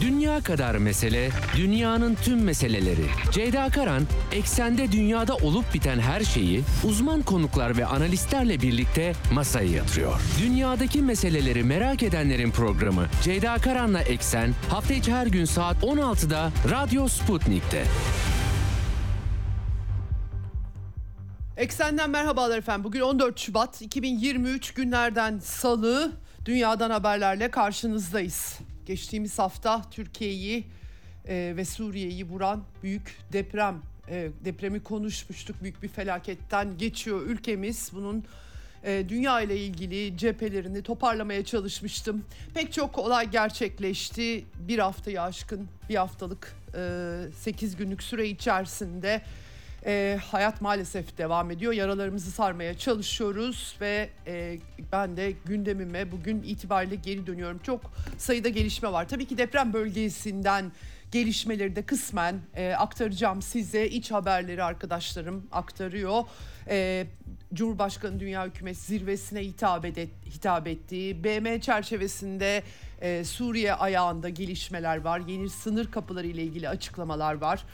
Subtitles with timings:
[0.00, 3.06] Dünya kadar mesele, dünyanın tüm meseleleri.
[3.32, 4.02] Ceyda Karan,
[4.32, 10.20] eksende dünyada olup biten her şeyi uzman konuklar ve analistlerle birlikte masaya yatırıyor.
[10.42, 17.08] Dünyadaki meseleleri merak edenlerin programı Ceyda Karan'la Eksen hafta içi her gün saat 16'da Radyo
[17.08, 17.84] Sputnik'te.
[21.56, 22.84] Eksenden merhabalar efendim.
[22.84, 26.12] Bugün 14 Şubat 2023 günlerden salı
[26.44, 28.60] dünyadan haberlerle karşınızdayız.
[28.86, 30.64] Geçtiğimiz hafta Türkiye'yi
[31.28, 35.62] e, ve Suriye'yi vuran büyük deprem e, depremi konuşmuştuk.
[35.62, 37.90] Büyük bir felaketten geçiyor ülkemiz.
[37.92, 38.24] Bunun
[38.84, 42.24] e, dünya ile ilgili cephelerini toparlamaya çalışmıştım.
[42.54, 44.44] Pek çok olay gerçekleşti.
[44.68, 49.22] Bir haftayı aşkın bir haftalık e, 8 günlük süre içerisinde
[49.86, 51.72] e, hayat maalesef devam ediyor.
[51.72, 54.58] Yaralarımızı sarmaya çalışıyoruz ve e,
[54.92, 57.58] ben de gündemime bugün itibariyle geri dönüyorum.
[57.62, 57.80] Çok
[58.18, 59.08] sayıda gelişme var.
[59.08, 60.72] Tabii ki deprem bölgesinden
[61.12, 63.86] gelişmeleri de kısmen e, aktaracağım size.
[63.86, 66.24] İç haberleri arkadaşlarım aktarıyor.
[66.68, 67.06] E,
[67.54, 72.62] Cumhurbaşkanı Dünya Hükümet Zirvesi'ne hitap, ed hitap ettiği BM çerçevesinde
[73.00, 75.22] e, Suriye ayağında gelişmeler var.
[75.28, 77.64] Yeni sınır kapıları ile ilgili açıklamalar var.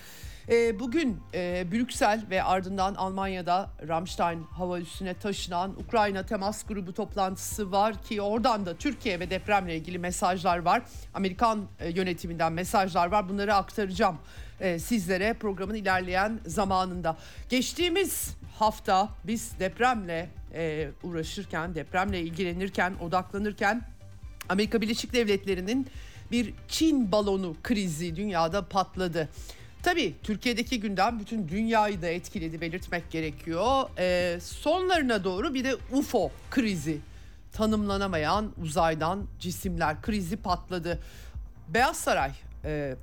[0.50, 7.72] E, bugün e, Brüksel ve ardından Almanya'da Ramstein hava üssüne taşınan Ukrayna temas grubu toplantısı
[7.72, 10.82] var ki oradan da Türkiye ve depremle ilgili mesajlar var.
[11.14, 13.28] Amerikan e, yönetiminden mesajlar var.
[13.28, 14.18] Bunları aktaracağım
[14.60, 17.16] e, sizlere programın ilerleyen zamanında.
[17.48, 23.82] Geçtiğimiz hafta biz depremle e, uğraşırken, depremle ilgilenirken, odaklanırken
[24.48, 25.86] Amerika Birleşik Devletleri'nin
[26.32, 29.28] bir Çin balonu krizi dünyada patladı.
[29.86, 33.82] Tabii Türkiye'deki gündem bütün dünyayı da etkiledi belirtmek gerekiyor.
[33.98, 36.98] Ee, sonlarına doğru bir de UFO krizi
[37.52, 40.98] tanımlanamayan uzaydan cisimler krizi patladı.
[41.68, 42.30] Beyaz Saray
[42.64, 42.94] e,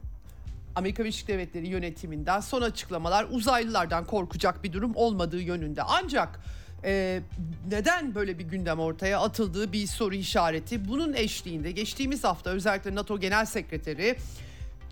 [0.75, 5.83] Amerika Birleşik Devletleri yönetiminden son açıklamalar uzaylılardan korkacak bir durum olmadığı yönünde.
[5.83, 6.39] Ancak
[6.83, 7.21] e,
[7.71, 10.87] neden böyle bir gündem ortaya atıldığı bir soru işareti.
[10.87, 14.17] Bunun eşliğinde geçtiğimiz hafta özellikle NATO Genel Sekreteri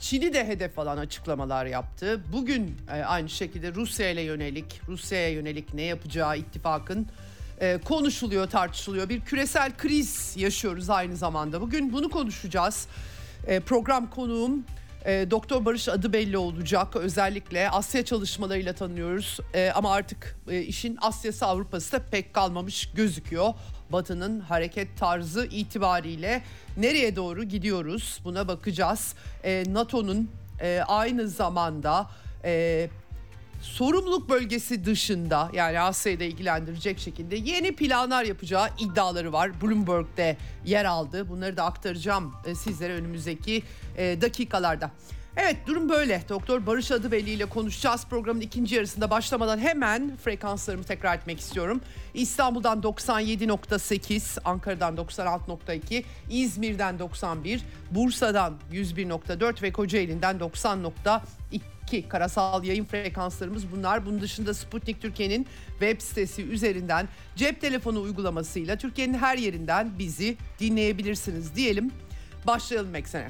[0.01, 2.21] Çin'i de hedef alan açıklamalar yaptı.
[2.31, 7.07] Bugün e, aynı şekilde Rusya ile yönelik, Rusya'ya yönelik ne yapacağı ittifakın
[7.59, 9.09] e, konuşuluyor, tartışılıyor.
[9.09, 11.61] Bir küresel kriz yaşıyoruz aynı zamanda.
[11.61, 12.87] Bugün bunu konuşacağız.
[13.47, 14.65] E, program konuğum
[15.05, 16.95] Doktor Barış adı belli olacak.
[16.95, 19.39] Özellikle Asya çalışmalarıyla tanıyoruz.
[19.75, 23.53] Ama artık işin Asya'sı Avrupa'sı da pek kalmamış gözüküyor.
[23.91, 26.41] Batı'nın hareket tarzı itibariyle
[26.77, 29.15] nereye doğru gidiyoruz buna bakacağız.
[29.43, 30.29] E, NATO'nun
[30.61, 32.09] e, aynı zamanda
[32.43, 32.89] e,
[33.61, 39.61] sorumluluk bölgesi dışında yani Asya'yı ilgilendirecek şekilde yeni planlar yapacağı iddiaları var.
[39.61, 41.29] Bloomberg'de yer aldı.
[41.29, 43.63] Bunları da aktaracağım e, sizlere önümüzdeki
[43.97, 44.91] e, dakikalarda.
[45.37, 46.21] Evet durum böyle.
[46.29, 48.05] Doktor Barış Adıbelli ile konuşacağız.
[48.09, 51.81] Programın ikinci yarısında başlamadan hemen frekanslarımı tekrar etmek istiyorum.
[52.13, 64.05] İstanbul'dan 97.8, Ankara'dan 96.2, İzmir'den 91, Bursa'dan 101.4 ve Kocaeli'nden 90.2 karasal yayın frekanslarımız bunlar.
[64.05, 71.55] Bunun dışında Sputnik Türkiye'nin web sitesi üzerinden cep telefonu uygulamasıyla Türkiye'nin her yerinden bizi dinleyebilirsiniz
[71.55, 71.91] diyelim.
[72.47, 73.29] Başlayalım eksene.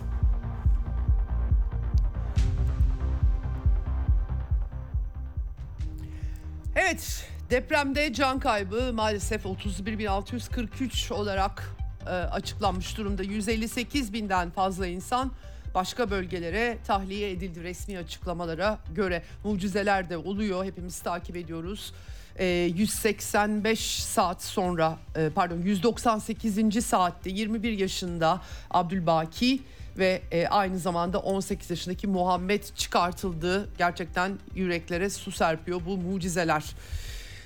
[6.91, 11.75] Evet, depremde can kaybı maalesef 31.643 olarak
[12.05, 13.23] e, açıklanmış durumda.
[13.23, 15.31] 158 binden fazla insan
[15.75, 19.23] başka bölgelere tahliye edildi resmi açıklamalara göre.
[19.43, 21.93] Mucizeler de oluyor, hepimiz takip ediyoruz.
[22.35, 26.81] E, 185 saat sonra, e, pardon 198.
[26.85, 29.61] saatte 21 yaşında Abdülbaki
[29.97, 33.69] ve e, aynı zamanda 18 yaşındaki Muhammed çıkartıldı.
[33.77, 36.75] Gerçekten yüreklere su serpiyor bu mucizeler.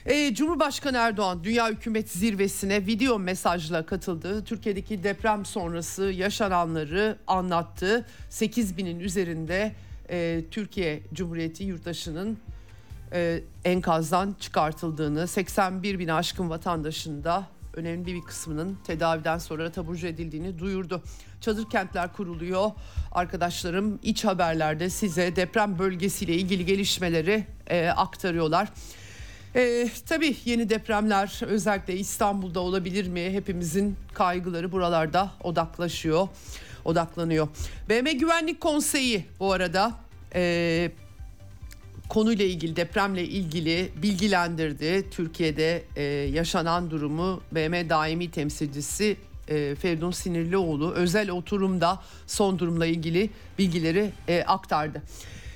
[0.06, 4.44] E, Cumhurbaşkanı Erdoğan Dünya Hükümet Zirvesi'ne video mesajla katıldı.
[4.44, 8.06] Türkiye'deki deprem sonrası yaşananları anlattı.
[8.30, 9.72] 8 binin üzerinde
[10.10, 12.38] e, Türkiye Cumhuriyeti yurttaşının
[13.14, 20.60] e, enkazdan çıkartıldığını, 81 bin aşkın vatandaşın da önemli bir kısmının tedaviden sonra taburcu edildiğini
[20.60, 21.04] duyurdu.
[21.42, 22.72] Çadır kentler kuruluyor.
[23.12, 28.69] Arkadaşlarım iç haberlerde size deprem bölgesiyle ilgili gelişmeleri e, aktarıyorlar.
[29.56, 33.31] E, tabii yeni depremler özellikle İstanbul'da olabilir mi?
[33.31, 36.27] Hepimizin kaygıları buralarda odaklaşıyor,
[36.86, 37.48] odaklanıyor.
[37.89, 39.92] BM Güvenlik Konseyi bu arada
[40.36, 40.92] e,
[42.10, 45.10] konuyla ilgili depremle ilgili bilgilendirdi.
[45.12, 46.04] Türkiye'de e,
[46.34, 49.18] yaşanan durumu BM daimi temsilcisi
[49.48, 53.30] e, Feridun Sinirlioğlu özel oturumda son durumla ilgili
[53.60, 55.02] bilgileri e, aktardı.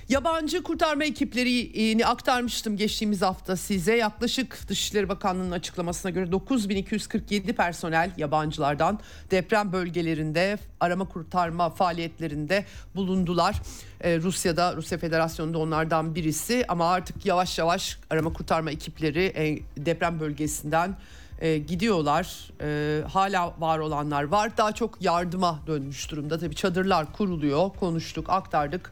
[0.10, 3.96] Yabancı kurtarma ekiplerini aktarmıştım geçtiğimiz hafta size.
[3.96, 9.00] Yaklaşık Dışişleri Bakanlığı'nın açıklamasına göre 9247 personel yabancılardan
[9.32, 12.66] deprem bölgelerinde arama kurtarma faaliyetlerinde
[12.96, 13.62] bulundular.
[14.02, 20.20] Ee, Rusya'da, Rusya Federasyonu'nda onlardan birisi ama artık yavaş yavaş arama kurtarma ekipleri e, deprem
[20.20, 20.96] bölgesinden
[21.42, 22.52] e, gidiyorlar.
[22.62, 24.58] E, hala var olanlar var.
[24.58, 26.40] Daha çok yardıma dönmüş durumda.
[26.40, 27.70] Tabii çadırlar kuruluyor.
[27.80, 28.92] Konuştuk, aktardık.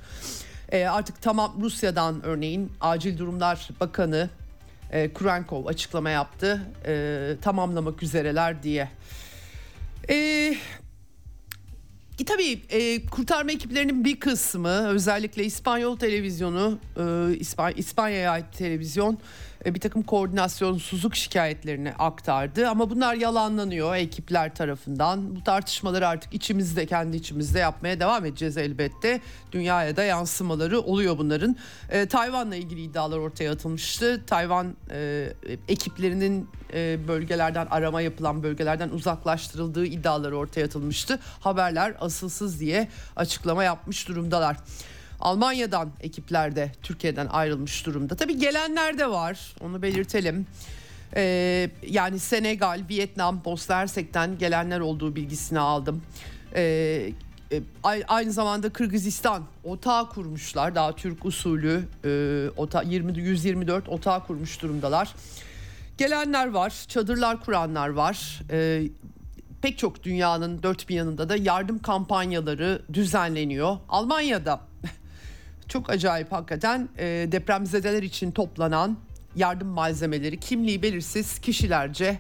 [0.72, 4.30] E, artık tamam Rusya'dan örneğin Acil Durumlar Bakanı
[4.92, 6.62] e, Kurenkov açıklama yaptı.
[6.86, 8.90] E, tamamlamak üzereler diye.
[10.10, 10.56] E,
[12.26, 19.20] Tabii e, kurtarma ekiplerinin bir kısmı özellikle İspanyol televizyonu, e, İspanya, İspanya'ya ait televizyon
[19.76, 22.70] bir takım koordinasyonsuzluk şikayetlerini aktardı.
[22.70, 25.36] Ama bunlar yalanlanıyor ekipler tarafından.
[25.36, 29.22] Bu tartışmaları artık içimizde kendi içimizde yapmaya devam edeceğiz elbette.
[29.52, 31.56] Dünyaya da yansımaları oluyor bunların.
[31.90, 34.24] E, Tayvan'la ilgili iddialar ortaya atılmıştı.
[34.28, 35.30] Tayvan e,
[35.68, 41.20] ekiplerinin e, bölgelerden arama yapılan bölgelerden uzaklaştırıldığı iddiaları ortaya atılmıştı.
[41.40, 44.58] Haberler asılsız diye açıklama yapmış durumdalar.
[45.20, 48.16] Almanya'dan ekipler de Türkiye'den ayrılmış durumda.
[48.16, 50.48] Tabii gelenler de var onu belirtelim.
[51.16, 56.02] Ee, yani Senegal, Vietnam, Bosna Hersek'ten gelenler olduğu bilgisini aldım.
[56.56, 57.12] Ee,
[57.52, 57.62] e,
[58.08, 60.76] aynı zamanda Kırgızistan otağı kurmuşlar.
[60.76, 65.14] Daha Türk usulü e, ota 20 124 otağı kurmuş durumdalar.
[65.98, 68.42] Gelenler var, çadırlar kuranlar var.
[68.52, 68.84] E,
[69.62, 73.78] pek çok dünyanın dört bir yanında da yardım kampanyaları düzenleniyor.
[73.90, 74.62] Almanya'da
[75.68, 78.98] çok acayip hakikaten e, depremzedeler için toplanan
[79.36, 82.20] yardım malzemeleri kimliği belirsiz kişilerce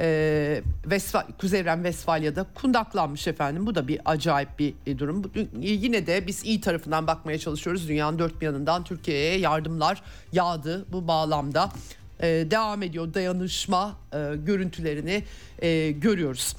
[0.00, 3.66] e, Vesfa, Kuzeyren Vesfalya'da kundaklanmış efendim.
[3.66, 5.32] Bu da bir acayip bir e, durum.
[5.60, 7.88] Yine de biz iyi tarafından bakmaya çalışıyoruz.
[7.88, 10.02] Dünyanın dört bir yanından Türkiye'ye yardımlar
[10.32, 11.70] yağdı bu bağlamda.
[12.20, 15.24] E, devam ediyor dayanışma e, görüntülerini
[15.58, 16.56] e, görüyoruz.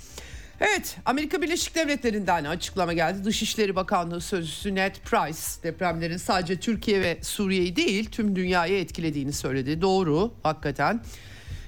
[0.65, 3.24] Evet Amerika Birleşik Devletleri'nden açıklama geldi.
[3.24, 9.81] Dışişleri Bakanlığı Sözcüsü Ned Price depremlerin sadece Türkiye ve Suriye'yi değil tüm dünyayı etkilediğini söyledi.
[9.81, 11.01] Doğru hakikaten.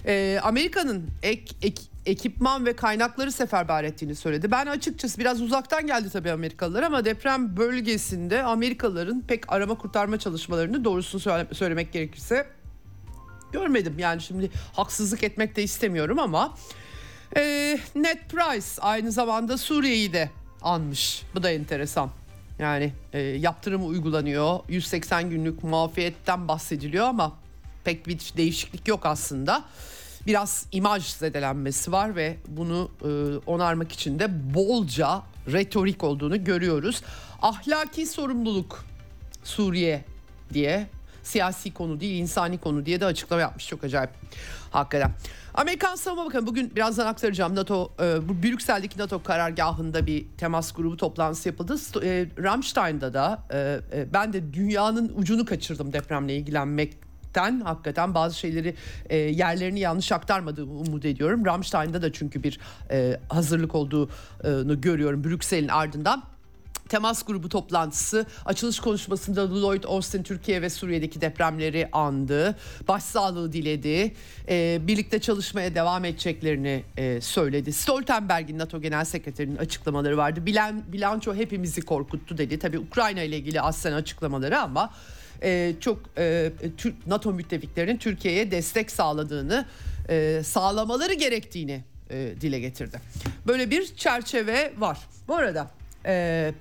[0.05, 4.51] Ee, Amerika'nın ek, ek, ekipman ve kaynakları seferber ettiğini söyledi.
[4.51, 10.83] Ben açıkçası biraz uzaktan geldi tabii Amerikalılar ama deprem bölgesinde Amerikalıların pek arama kurtarma çalışmalarını
[10.83, 12.47] doğrusunu söyle, söylemek gerekirse
[13.51, 13.99] görmedim.
[13.99, 16.57] Yani şimdi haksızlık etmek de istemiyorum ama
[17.37, 20.29] e, Ned Price aynı zamanda Suriye'yi de
[20.61, 21.23] anmış.
[21.35, 22.09] Bu da enteresan.
[22.59, 24.59] Yani e, yaptırım uygulanıyor.
[24.69, 27.33] 180 günlük muafiyetten bahsediliyor ama
[27.83, 29.63] pek bir değişiklik yok aslında.
[30.27, 33.07] Biraz imaj zedelenmesi var ve bunu e,
[33.45, 35.21] onarmak için de bolca
[35.51, 37.01] retorik olduğunu görüyoruz.
[37.41, 38.85] Ahlaki sorumluluk
[39.43, 40.05] Suriye
[40.53, 40.87] diye
[41.27, 44.09] siyasi konu değil insani konu diye de açıklama yapmış çok acayip
[44.71, 45.11] hakikaten.
[45.53, 51.49] Amerikan Savunma Bakanı bugün birazdan aktaracağım NATO e, Brüksel'deki NATO karargahında bir temas grubu toplantısı
[51.49, 51.75] yapıldı.
[52.03, 58.75] E, Ramstein'da da e, e, ben de dünyanın ucunu kaçırdım depremle ilgilenmekten hakikaten bazı şeyleri
[59.09, 61.45] e, yerlerini yanlış aktarmadığımı umut ediyorum.
[61.45, 62.59] Ramstein'da da çünkü bir
[62.91, 66.34] e, hazırlık olduğunu görüyorum Brüksel'in ardından
[66.89, 72.57] temas grubu toplantısı açılış konuşmasında Lloyd Austin Türkiye ve Suriye'deki depremleri andı.
[72.87, 74.13] Başsağlığı diledi.
[74.49, 77.73] E, birlikte çalışmaya devam edeceklerini e, söyledi.
[77.73, 80.45] Stoltenberg'in NATO Genel Sekreterinin açıklamaları vardı.
[80.45, 82.59] Bilan, bilanço hepimizi korkuttu dedi.
[82.59, 84.93] Tabii Ukrayna ile ilgili aslen açıklamaları ama
[85.43, 86.51] e, çok e,
[87.07, 89.65] NATO müttefiklerinin Türkiye'ye destek sağladığını
[90.09, 92.99] e, sağlamaları gerektiğini e, dile getirdi.
[93.47, 94.97] Böyle bir çerçeve var.
[95.27, 95.71] Bu arada
[96.05, 96.53] e,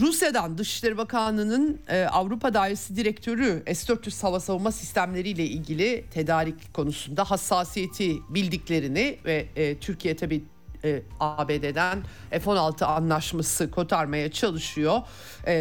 [0.00, 8.16] Rusya'dan Dışişleri Bakanlığı'nın e, Avrupa Dairesi Direktörü S-400 hava savunma sistemleriyle ilgili tedarik konusunda hassasiyeti
[8.28, 10.44] bildiklerini ve e, Türkiye tabii
[10.84, 15.00] e, ABD'den F-16 anlaşması kotarmaya çalışıyor.
[15.46, 15.52] E,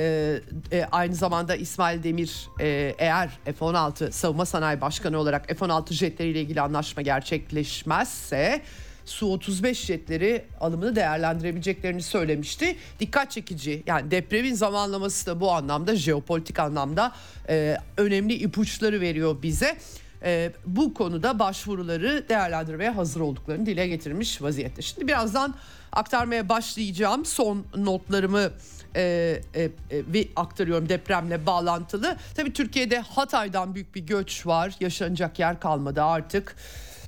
[0.71, 6.61] e, aynı zamanda İsmail Demir e, eğer F-16 savunma sanayi başkanı olarak F-16 jetleriyle ilgili
[6.61, 8.61] anlaşma gerçekleşmezse
[9.09, 12.75] Su-35 jetleri alımını değerlendirebileceklerini söylemişti.
[12.99, 17.11] Dikkat çekici yani depremin zamanlaması da bu anlamda jeopolitik anlamda
[17.49, 19.77] e, önemli ipuçları veriyor bize.
[20.23, 24.81] E, bu konuda başvuruları değerlendirmeye hazır olduklarını dile getirmiş vaziyette.
[24.81, 25.55] Şimdi birazdan
[25.91, 28.51] aktarmaya başlayacağım son notlarımı
[28.95, 32.17] e, e, e, aktarıyorum depremle bağlantılı.
[32.35, 34.75] Tabii Türkiye'de Hatay'dan büyük bir göç var.
[34.79, 36.55] Yaşanacak yer kalmadı artık.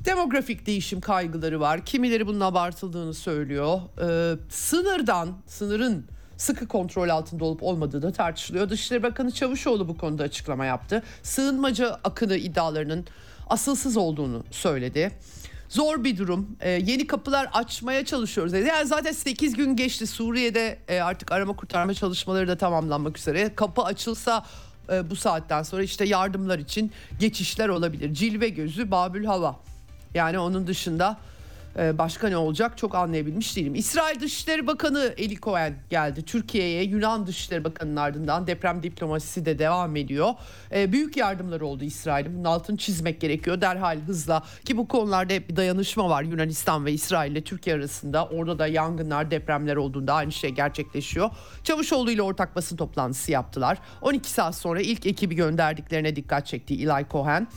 [0.05, 1.85] Demografik değişim kaygıları var.
[1.85, 3.79] Kimileri bunun abartıldığını söylüyor.
[4.01, 6.05] Ee, sınırdan, sınırın
[6.37, 8.69] sıkı kontrol altında olup olmadığı da tartışılıyor.
[8.69, 11.03] Dışişleri Bakanı Çavuşoğlu bu konuda açıklama yaptı.
[11.23, 13.05] Sığınmacı akını iddialarının
[13.49, 15.11] asılsız olduğunu söyledi.
[15.69, 16.57] Zor bir durum.
[16.59, 18.67] Ee, yeni kapılar açmaya çalışıyoruz dedi.
[18.67, 20.07] Yani zaten 8 gün geçti.
[20.07, 23.55] Suriye'de e, artık arama kurtarma çalışmaları da tamamlanmak üzere.
[23.55, 24.45] Kapı açılsa
[24.91, 28.13] e, bu saatten sonra işte yardımlar için geçişler olabilir.
[28.13, 29.70] Cilve gözü Babül Hava.
[30.15, 31.17] Yani onun dışında
[31.79, 33.75] e, başka ne olacak çok anlayabilmiş değilim.
[33.75, 36.83] İsrail Dışişleri Bakanı Eli Cohen geldi Türkiye'ye.
[36.83, 40.29] Yunan Dışişleri Bakanı'nın ardından deprem diplomasisi de devam ediyor.
[40.71, 42.33] E, büyük yardımları oldu İsrail'in.
[42.33, 44.43] Bunun altını çizmek gerekiyor derhal hızla.
[44.65, 48.25] Ki bu konularda hep bir dayanışma var Yunanistan ve İsrail ile Türkiye arasında.
[48.25, 51.29] Orada da yangınlar, depremler olduğunda aynı şey gerçekleşiyor.
[51.63, 53.77] Çavuşoğlu ile ortak basın toplantısı yaptılar.
[54.01, 57.47] 12 saat sonra ilk ekibi gönderdiklerine dikkat çekti Eli Cohen.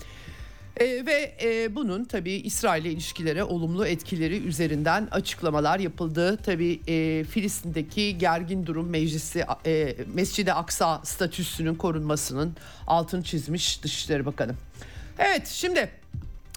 [0.80, 6.36] E, ve e, bunun tabii İsrail ile ilişkilere olumlu etkileri üzerinden açıklamalar yapıldı.
[6.36, 14.54] Tabii e, Filistin'deki gergin durum meclisi e, Mescid-i Aksa statüsünün korunmasının altını çizmiş Dışişleri Bakanı.
[15.18, 15.90] Evet şimdi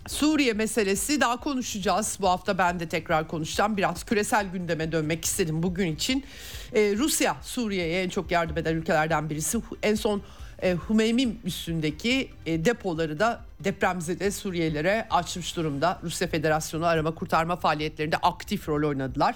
[0.07, 2.17] Suriye meselesi daha konuşacağız.
[2.21, 3.77] Bu hafta ben de tekrar konuşacağım.
[3.77, 6.25] Biraz küresel gündeme dönmek istedim bugün için.
[6.73, 9.57] Ee, Rusya Suriye'ye en çok yardım eden ülkelerden birisi.
[9.83, 10.21] En son
[10.63, 15.99] e, Hümeymim üstündeki e, depoları da depremzede Suriyelilere açmış durumda.
[16.03, 19.35] Rusya Federasyonu arama kurtarma faaliyetlerinde aktif rol oynadılar.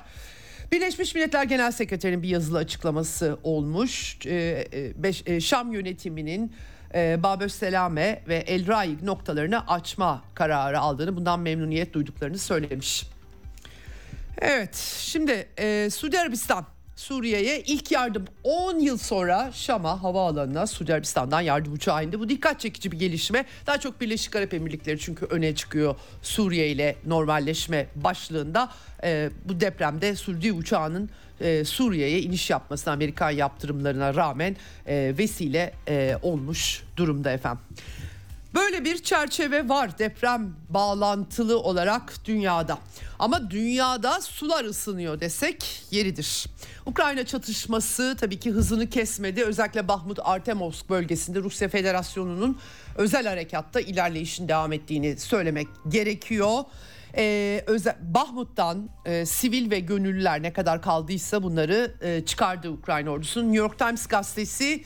[0.72, 4.18] Birleşmiş Milletler Genel Sekreterinin bir yazılı açıklaması olmuş.
[4.26, 6.54] E, e, beş, e, Şam yönetiminin
[6.94, 13.06] e, Babös Selame ve El Raik noktalarını açma kararı aldığını, bundan memnuniyet duyduklarını söylemiş.
[14.38, 16.66] Evet, şimdi e, Suudi Arabistan
[17.02, 22.20] Suriye'ye ilk yardım 10 yıl sonra Şam'a havaalanına Suudi Arabistan'dan yardım uçağı indi.
[22.20, 23.46] Bu dikkat çekici bir gelişme.
[23.68, 28.70] Daha çok Birleşik Arap Emirlikleri çünkü öne çıkıyor Suriye ile normalleşme başlığında.
[29.04, 34.56] E, bu depremde Suudi uçağının e, Suriye'ye iniş yapmasına Amerikan yaptırımlarına rağmen
[34.88, 37.64] e, vesile e, olmuş durumda efendim.
[38.56, 42.78] Böyle bir çerçeve var deprem bağlantılı olarak dünyada.
[43.20, 46.46] Ama dünyada sular ısınıyor desek yeridir.
[46.86, 49.44] Ukrayna çatışması tabii ki hızını kesmedi.
[49.44, 52.60] Özellikle Bahmut Artemovsk bölgesinde Rusya Federasyonu'nun
[52.96, 56.64] özel harekatta ilerleyişin devam ettiğini söylemek gerekiyor.
[57.18, 63.46] Ee, özel, Bahmut'tan e, sivil ve gönüllüler ne kadar kaldıysa bunları e, çıkardı Ukrayna ordusunun.
[63.46, 64.84] New York Times gazetesi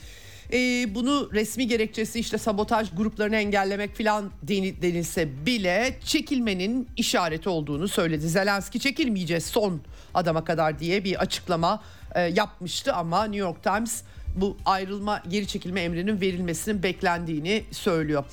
[0.52, 8.28] e, bunu resmi gerekçesi işte sabotaj gruplarını engellemek falan denilse bile çekilmenin işareti olduğunu söyledi.
[8.28, 9.80] Zelenski çekilmeyeceğiz son
[10.14, 11.82] adama kadar diye bir açıklama
[12.14, 14.02] e, yapmıştı ama New York Times
[14.36, 18.24] bu ayrılma geri çekilme emrinin verilmesinin beklendiğini söylüyor.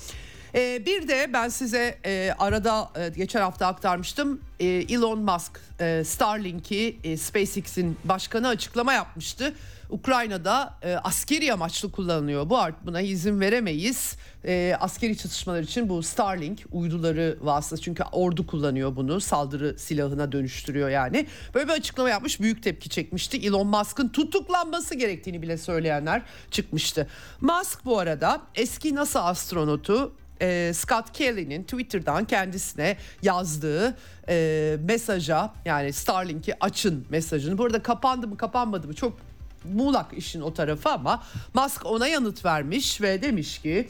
[0.54, 4.40] Ee, bir de ben size e, arada e, geçen hafta aktarmıştım.
[4.60, 9.54] E, Elon Musk e, Starlink'i e, SpaceX'in başkanı açıklama yapmıştı.
[9.94, 12.50] Ukrayna'da e, askeri amaçlı kullanılıyor.
[12.50, 14.16] Bu art buna izin veremeyiz.
[14.44, 19.20] E, askeri çatışmalar için bu Starlink uyduları vasıtası çünkü ordu kullanıyor bunu.
[19.20, 21.26] Saldırı silahına dönüştürüyor yani.
[21.54, 22.40] Böyle bir açıklama yapmış.
[22.40, 23.36] Büyük tepki çekmişti.
[23.36, 27.08] Elon Musk'ın tutuklanması gerektiğini bile söyleyenler çıkmıştı.
[27.40, 33.96] Musk bu arada eski NASA astronotu e, Scott Kelly'nin Twitter'dan kendisine yazdığı
[34.28, 37.58] e, mesaja yani Starlink'i açın mesajını.
[37.58, 39.33] Burada kapandı mı kapanmadı mı çok
[39.72, 41.22] muğlak işin o tarafı ama
[41.54, 43.88] Musk ona yanıt vermiş ve demiş ki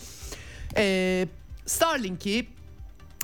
[0.76, 1.26] e,
[1.66, 2.46] Starlink'i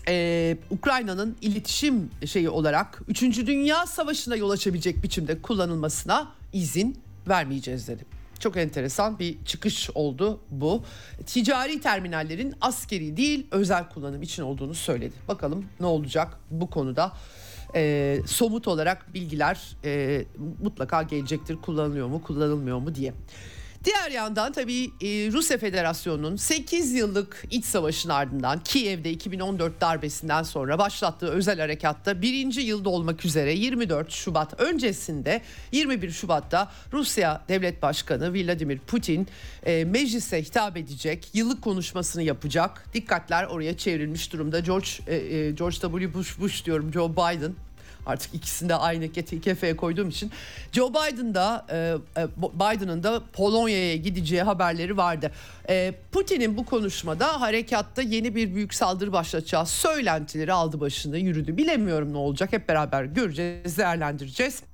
[0.08, 3.22] e, Ukrayna'nın iletişim şeyi olarak 3.
[3.22, 8.04] Dünya Savaşı'na yol açabilecek biçimde kullanılmasına izin vermeyeceğiz dedi.
[8.38, 10.84] Çok enteresan bir çıkış oldu bu.
[11.26, 15.14] Ticari terminallerin askeri değil özel kullanım için olduğunu söyledi.
[15.28, 17.12] Bakalım ne olacak bu konuda
[17.74, 20.24] e, somut olarak bilgiler e,
[20.62, 21.56] mutlaka gelecektir.
[21.56, 23.12] Kullanılıyor mu, kullanılmıyor mu diye.
[23.84, 30.78] Diğer yandan tabii e, Rusya Federasyonu'nun 8 yıllık iç savaşın ardından Kiev'de 2014 darbesinden sonra
[30.78, 38.34] başlattığı özel harekatta birinci yılda olmak üzere 24 Şubat öncesinde 21 Şubat'ta Rusya Devlet Başkanı
[38.34, 39.28] Vladimir Putin
[39.66, 42.86] e, meclise hitap edecek, yıllık konuşmasını yapacak.
[42.94, 44.60] Dikkatler oraya çevrilmiş durumda.
[44.60, 46.14] George e, George W.
[46.14, 47.52] Bush, Bush diyorum Joe Biden
[48.06, 50.30] Artık ikisini de aynı kefeye koyduğum için.
[50.72, 51.76] Joe Biden'da e,
[52.16, 55.30] e, Biden'ın da Polonya'ya gideceği haberleri vardı.
[55.68, 61.56] E, Putin'in bu konuşmada harekatta yeni bir büyük saldırı başlatacağı söylentileri aldı başını yürüdü.
[61.56, 64.69] Bilemiyorum ne olacak hep beraber göreceğiz değerlendireceğiz.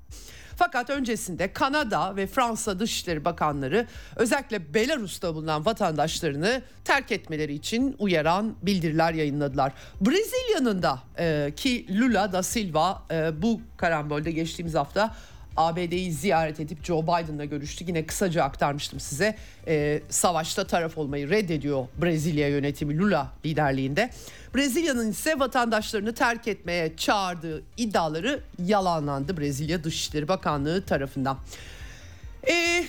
[0.57, 3.87] Fakat öncesinde Kanada ve Fransa Dışişleri Bakanları
[4.17, 9.73] özellikle Belarus'ta bulunan vatandaşlarını terk etmeleri için uyaran bildiriler yayınladılar.
[10.01, 15.15] Brezilya'nın da e, ki Lula da Silva e, bu karambolde geçtiğimiz hafta
[15.57, 17.85] ABD'yi ziyaret edip Joe Biden'la görüştü.
[17.89, 19.37] Yine kısaca aktarmıştım size.
[19.67, 24.11] E, savaşta taraf olmayı reddediyor Brezilya yönetimi Lula liderliğinde.
[24.57, 31.39] Brezilya'nın ise vatandaşlarını terk etmeye çağırdığı iddiaları yalanlandı Brezilya Dışişleri Bakanlığı tarafından.
[32.49, 32.85] E,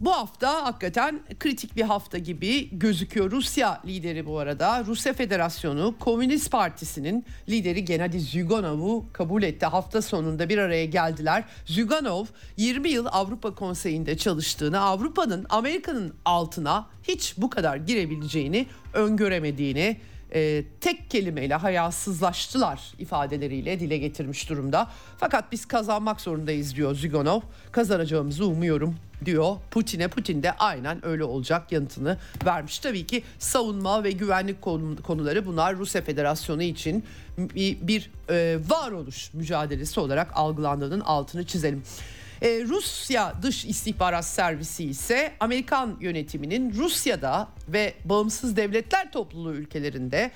[0.00, 3.30] bu hafta hakikaten kritik bir hafta gibi gözüküyor.
[3.30, 9.66] Rusya lideri bu arada Rusya Federasyonu Komünist Partisi'nin lideri Gennady Zyuganov'u kabul etti.
[9.66, 11.44] Hafta sonunda bir araya geldiler.
[11.66, 12.24] Zyuganov
[12.56, 19.96] 20 yıl Avrupa Konseyi'nde çalıştığını, Avrupa'nın Amerika'nın altına hiç bu kadar girebileceğini öngöremediğini
[20.34, 24.90] e, tek kelimeyle hayasızlaştılar ifadeleriyle dile getirmiş durumda.
[25.18, 27.40] Fakat biz kazanmak zorundayız diyor Zyuganov.
[27.72, 30.08] Kazanacağımızı umuyorum diyor Putin'e.
[30.08, 32.78] Putin de aynen öyle olacak yanıtını vermiş.
[32.78, 34.62] Tabii ki savunma ve güvenlik
[35.02, 37.04] konuları bunlar Rusya Federasyonu için
[37.38, 41.82] bir, bir e, varoluş mücadelesi olarak algılandığının altını çizelim.
[42.44, 50.30] Ee, Rusya Dış İstihbarat Servisi ise Amerikan yönetiminin Rusya'da ve bağımsız devletler topluluğu ülkelerinde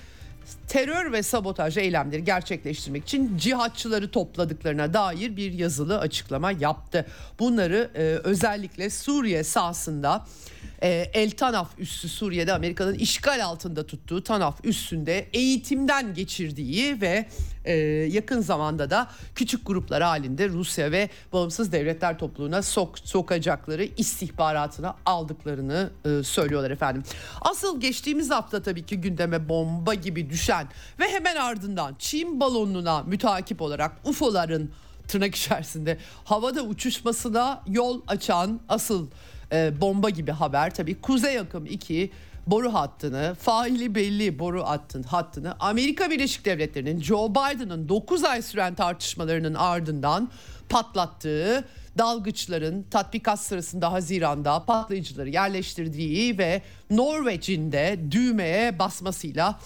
[0.69, 7.07] terör ve sabotaj eylemleri gerçekleştirmek için cihatçıları topladıklarına dair bir yazılı açıklama yaptı.
[7.39, 10.27] Bunları e, özellikle Suriye sahasında
[10.83, 17.29] e, El Tanaf üssü Suriye'de Amerika'nın işgal altında tuttuğu Tanaf üssünde eğitimden geçirdiği ve
[17.65, 17.75] e,
[18.11, 25.91] yakın zamanda da küçük gruplar halinde Rusya ve bağımsız devletler topluluğuna sok, sokacakları istihbaratına aldıklarını
[26.05, 27.03] e, söylüyorlar efendim.
[27.41, 30.67] Asıl geçtiğimiz hafta tabii ki gündeme bomba gibi düşen
[31.01, 34.71] ve hemen ardından Çin balonuna mütakip olarak UFO'ların
[35.09, 39.07] tırnak içerisinde havada uçuşmasına yol açan asıl
[39.53, 40.75] e, bomba gibi haber.
[40.75, 42.11] Tabii Kuzey Akım 2
[42.47, 48.75] boru hattını, faili belli boru hattın, hattını Amerika Birleşik Devletleri'nin Joe Biden'ın 9 ay süren
[48.75, 50.31] tartışmalarının ardından
[50.69, 51.65] patlattığı
[51.99, 59.59] dalgıçların tatbikat sırasında Haziran'da patlayıcıları yerleştirdiği ve Norveç'in de düğmeye basmasıyla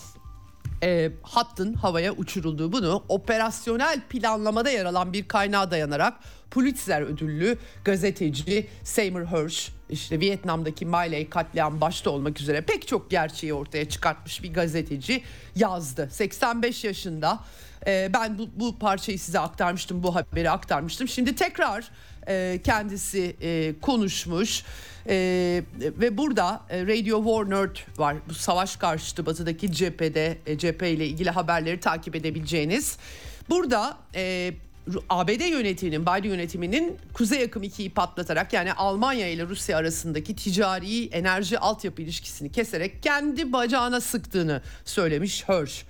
[0.82, 6.14] e, hattın havaya uçurulduğu bunu operasyonel planlamada yer alan bir kaynağa dayanarak
[6.50, 13.54] Pulitzer ödüllü gazeteci Seymour Hersh işte Vietnam'daki Miley katliam başta olmak üzere pek çok gerçeği
[13.54, 15.22] ortaya çıkartmış bir gazeteci
[15.56, 16.08] yazdı.
[16.12, 17.40] 85 yaşında
[17.86, 21.08] e, ben bu, bu parçayı size aktarmıştım bu haberi aktarmıştım.
[21.08, 21.90] Şimdi tekrar
[22.28, 24.64] e, kendisi e, konuşmuş
[25.08, 25.14] e,
[25.80, 28.16] ve burada e, Radio War Nerd var.
[28.28, 32.96] Bu savaş karşıtı batıdaki cephede e, cephe ile ilgili haberleri takip edebileceğiniz.
[33.50, 34.54] Burada e,
[35.08, 41.58] ABD yönetiminin, Biden yönetiminin Kuzey Akım 2'yi patlatarak yani Almanya ile Rusya arasındaki ticari enerji
[41.58, 45.84] altyapı ilişkisini keserek kendi bacağına sıktığını söylemiş Hirsch.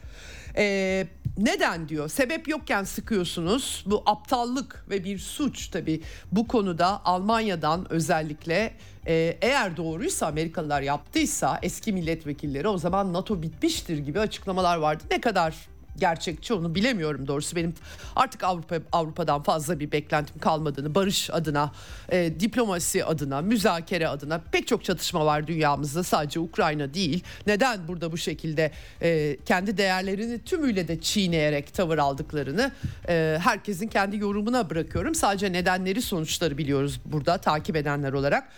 [0.56, 1.06] Ee,
[1.38, 2.08] neden diyor?
[2.08, 3.84] Sebep yokken sıkıyorsunuz.
[3.86, 6.02] Bu aptallık ve bir suç tabii.
[6.32, 8.74] Bu konuda Almanya'dan özellikle
[9.06, 15.04] e, eğer doğruysa Amerikalılar yaptıysa eski milletvekilleri o zaman NATO bitmiştir gibi açıklamalar vardı.
[15.10, 15.54] Ne kadar
[15.98, 17.56] gerçekçi onu bilemiyorum doğrusu.
[17.56, 17.74] Benim
[18.16, 21.72] artık Avrupa Avrupa'dan fazla bir beklentim kalmadığını, barış adına,
[22.08, 26.02] e, diplomasi adına, müzakere adına pek çok çatışma var dünyamızda.
[26.02, 27.24] Sadece Ukrayna değil.
[27.46, 28.70] Neden burada bu şekilde
[29.02, 32.72] e, kendi değerlerini tümüyle de çiğneyerek tavır aldıklarını
[33.08, 35.14] e, herkesin kendi yorumuna bırakıyorum.
[35.14, 38.48] Sadece nedenleri, sonuçları biliyoruz burada takip edenler olarak.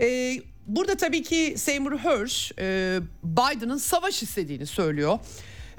[0.00, 5.18] E, burada tabii ki Seymour Hersh e, Biden'ın savaş istediğini söylüyor.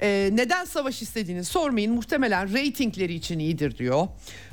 [0.01, 1.93] Ee, neden savaş istediğini sormayın.
[1.93, 4.07] Muhtemelen reytingleri için iyidir diyor.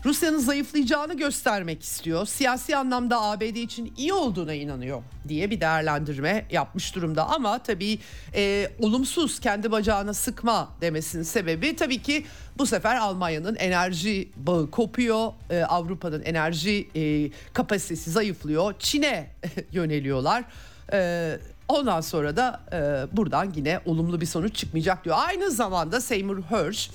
[0.05, 2.27] Rusya'nın zayıflayacağını göstermek istiyor.
[2.27, 7.27] Siyasi anlamda ABD için iyi olduğuna inanıyor diye bir değerlendirme yapmış durumda.
[7.29, 7.99] Ama tabii
[8.35, 12.25] e, olumsuz kendi bacağına sıkma demesinin sebebi tabii ki
[12.59, 15.33] bu sefer Almanya'nın enerji bağı kopuyor.
[15.51, 18.75] E, Avrupa'nın enerji e, kapasitesi zayıflıyor.
[18.79, 19.31] Çin'e
[19.73, 20.45] yöneliyorlar.
[20.93, 21.39] E,
[21.69, 25.17] Ondan sonra da e, buradan yine olumlu bir sonuç çıkmayacak diyor.
[25.19, 26.91] Aynı zamanda Seymour Hersh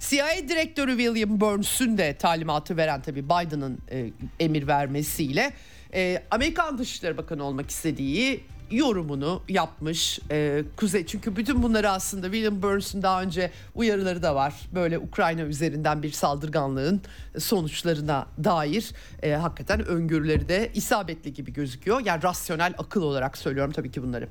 [0.00, 5.52] CIA direktörü William Burns'ün de talimatı veren tabii Biden'ın e, emir vermesiyle
[5.94, 11.06] e, Amerikan Dışişleri Bakanı olmak istediği yorumunu yapmış e, Kuzey.
[11.06, 14.54] Çünkü bütün bunları aslında William Burns'un daha önce uyarıları da var.
[14.74, 17.00] Böyle Ukrayna üzerinden bir saldırganlığın
[17.38, 18.90] sonuçlarına dair
[19.22, 22.00] e, hakikaten öngörüleri de isabetli gibi gözüküyor.
[22.04, 24.28] Yani rasyonel akıl olarak söylüyorum tabii ki bunları.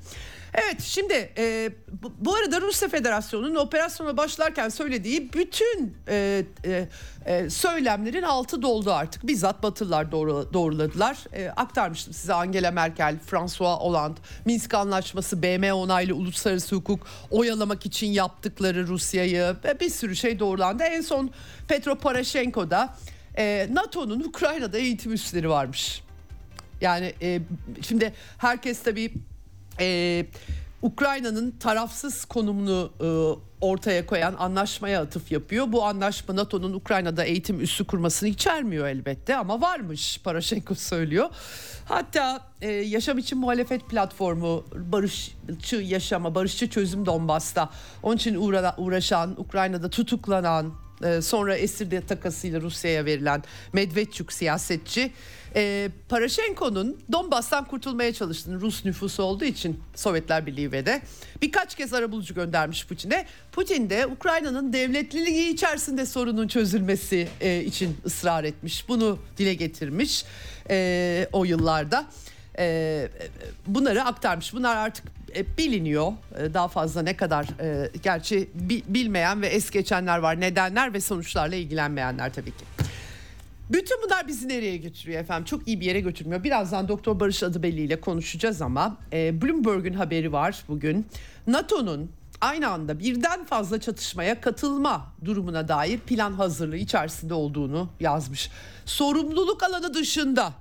[0.53, 1.71] Evet şimdi e,
[2.03, 6.87] bu, bu arada Rusya Federasyonu'nun operasyona başlarken söylediği bütün e, e,
[7.25, 9.27] e, söylemlerin altı doldu artık.
[9.27, 11.17] Bizzat Batılılar doğru, doğruladılar.
[11.33, 18.07] E, aktarmıştım size Angela Merkel, François Hollande, Minsk Anlaşması, BM onaylı uluslararası hukuk oyalamak için
[18.07, 20.83] yaptıkları Rusya'yı ve bir sürü şey doğrulandı.
[20.83, 21.31] En son
[21.67, 22.97] Petro Poroshenko'da
[23.37, 26.03] e, NATO'nun Ukrayna'da eğitim üsleri varmış.
[26.81, 27.39] Yani e,
[27.81, 29.13] şimdi herkes tabii
[29.79, 30.25] e,
[30.81, 33.07] Ukrayna'nın tarafsız konumunu e,
[33.61, 35.71] ortaya koyan anlaşmaya atıf yapıyor.
[35.71, 41.29] Bu anlaşma NATO'nun Ukrayna'da eğitim üssü kurmasını içermiyor elbette ama varmış Paraşenko söylüyor.
[41.85, 47.69] Hatta e, Yaşam için Muhalefet Platformu barışçı yaşama, barışçı çözüm Donbas'ta
[48.03, 55.11] onun için uğra- uğraşan, Ukrayna'da tutuklanan, e, sonra esir takasıyla Rusya'ya verilen Medvedçuk siyasetçi
[55.55, 61.01] e, Paraşenko'nun Donbas'tan kurtulmaya çalıştığını Rus nüfusu olduğu için Sovyetler Birliği ve de
[61.41, 63.25] birkaç kez arabulucu göndermiş Putin'e.
[63.51, 68.89] Putin de Ukrayna'nın devletliliği içerisinde sorunun çözülmesi e, için ısrar etmiş.
[68.89, 70.25] Bunu dile getirmiş
[70.69, 72.05] e, o yıllarda.
[72.57, 73.07] E,
[73.67, 74.53] bunları aktarmış.
[74.53, 76.13] Bunlar artık e, biliniyor.
[76.37, 80.41] E, daha fazla ne kadar e, gerçi bi, bilmeyen ve es geçenler var.
[80.41, 82.65] Nedenler ve sonuçlarla ilgilenmeyenler tabii ki.
[83.69, 85.45] Bütün bunlar bizi nereye götürüyor efendim?
[85.45, 86.43] Çok iyi bir yere götürmüyor.
[86.43, 91.07] Birazdan Doktor Barış Adıbelli ile konuşacağız ama e, Bloomberg'un haberi var bugün.
[91.47, 98.49] NATO'nun aynı anda birden fazla çatışmaya katılma durumuna dair plan hazırlığı içerisinde olduğunu yazmış.
[98.85, 100.53] Sorumluluk alanı dışında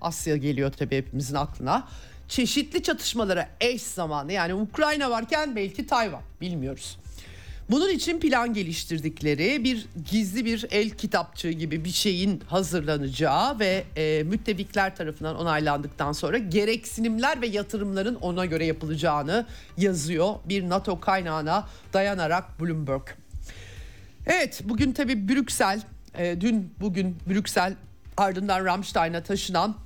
[0.00, 1.88] Asya geliyor tabii hepimizin aklına.
[2.28, 6.98] Çeşitli çatışmalara eş zamanlı yani Ukrayna varken belki Tayvan bilmiyoruz.
[7.70, 14.22] Bunun için plan geliştirdikleri bir gizli bir el kitapçığı gibi bir şeyin hazırlanacağı ve e,
[14.22, 22.60] müttefikler tarafından onaylandıktan sonra gereksinimler ve yatırımların ona göre yapılacağını yazıyor bir NATO kaynağına dayanarak
[22.60, 23.02] Bloomberg.
[24.26, 25.80] Evet bugün tabii Brüksel,
[26.18, 27.74] e, dün bugün Brüksel
[28.16, 29.76] ardından Ramstein'a taşınan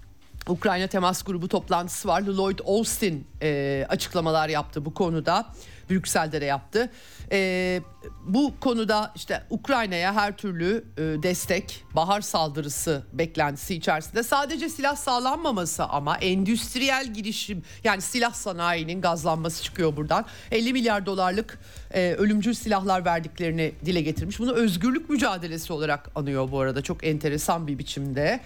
[0.49, 2.23] Ukrayna Temas Grubu toplantısı var.
[2.23, 5.47] Lloyd Austin e, açıklamalar yaptı bu konuda.
[5.90, 6.90] Brüksel'de de yaptı.
[7.33, 7.81] E,
[8.26, 15.85] bu konuda işte Ukrayna'ya her türlü e, destek, bahar saldırısı beklentisi içerisinde sadece silah sağlanmaması
[15.85, 20.26] ama endüstriyel girişim yani silah sanayinin gazlanması çıkıyor buradan.
[20.50, 21.59] 50 milyar dolarlık
[21.94, 24.38] e, ölümcül silahlar verdiklerini dile getirmiş.
[24.38, 28.40] Bunu özgürlük mücadelesi olarak anıyor bu arada çok enteresan bir biçimde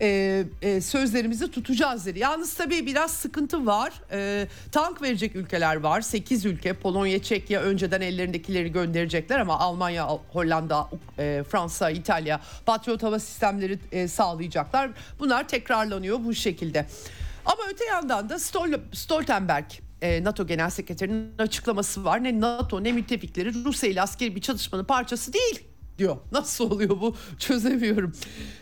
[0.00, 2.18] e, e, sözlerimizi tutacağız dedi.
[2.18, 3.92] Yalnız tabii biraz sıkıntı var.
[4.12, 6.00] E, tank verecek ülkeler var.
[6.00, 13.18] 8 ülke Polonya, Çekya önceden ellerindekileri gönderecekler ama Almanya, Hollanda, e, Fransa, İtalya Patriot hava
[13.18, 14.90] sistemleri e, sağlayacaklar.
[15.18, 16.86] Bunlar tekrarlanıyor bu şekilde.
[17.46, 19.64] Ama öte yandan da Stol Stoltenberg
[20.02, 22.24] e, NATO Genel Sekreterinin açıklaması var.
[22.24, 26.16] Ne NATO ne müttefikleri Rusya ile askeri bir çatışmanın parçası değil diyor.
[26.32, 28.12] Nasıl oluyor bu çözemiyorum.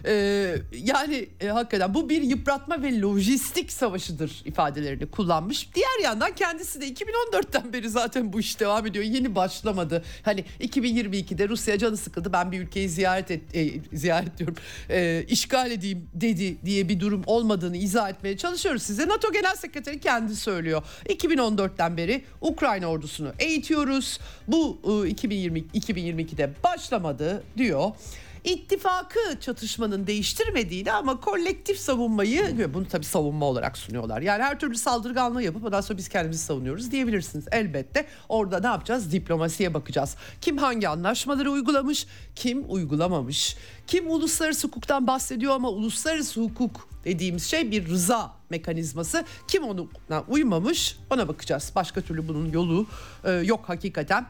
[0.04, 5.74] Ee, yani e, hakikaten bu bir yıpratma ve lojistik savaşıdır ifadelerini kullanmış.
[5.74, 9.04] Diğer yandan kendisi de 2014'ten beri zaten bu iş devam ediyor.
[9.04, 10.04] Yeni başlamadı.
[10.22, 12.32] Hani 2022'de Rusya canı sıkıldı.
[12.32, 14.56] Ben bir ülkeyi ziyaret et, e, ziyaret diyorum.
[14.90, 19.08] E, işgal edeyim dedi diye bir durum olmadığını izah etmeye çalışıyoruz size.
[19.08, 20.82] NATO Genel Sekreteri kendi söylüyor.
[21.08, 24.18] 2014'ten beri Ukrayna ordusunu eğitiyoruz.
[24.48, 27.90] Bu e, 2020 2022'de başlamadı olmadı diyor.
[28.44, 34.20] İttifakı çatışmanın değiştirmediğini ama kolektif savunmayı bunu tabii savunma olarak sunuyorlar.
[34.20, 37.44] Yani her türlü saldırganlığı yapıp ondan sonra biz kendimizi savunuyoruz diyebilirsiniz.
[37.52, 39.12] Elbette orada ne yapacağız?
[39.12, 40.16] Diplomasiye bakacağız.
[40.40, 43.56] Kim hangi anlaşmaları uygulamış, kim uygulamamış?
[43.86, 49.24] Kim uluslararası hukuktan bahsediyor ama uluslararası hukuk dediğimiz şey bir rıza mekanizması.
[49.48, 49.82] Kim ona
[50.28, 51.72] uymamış ona bakacağız.
[51.74, 52.86] Başka türlü bunun yolu
[53.24, 54.26] e, yok hakikaten.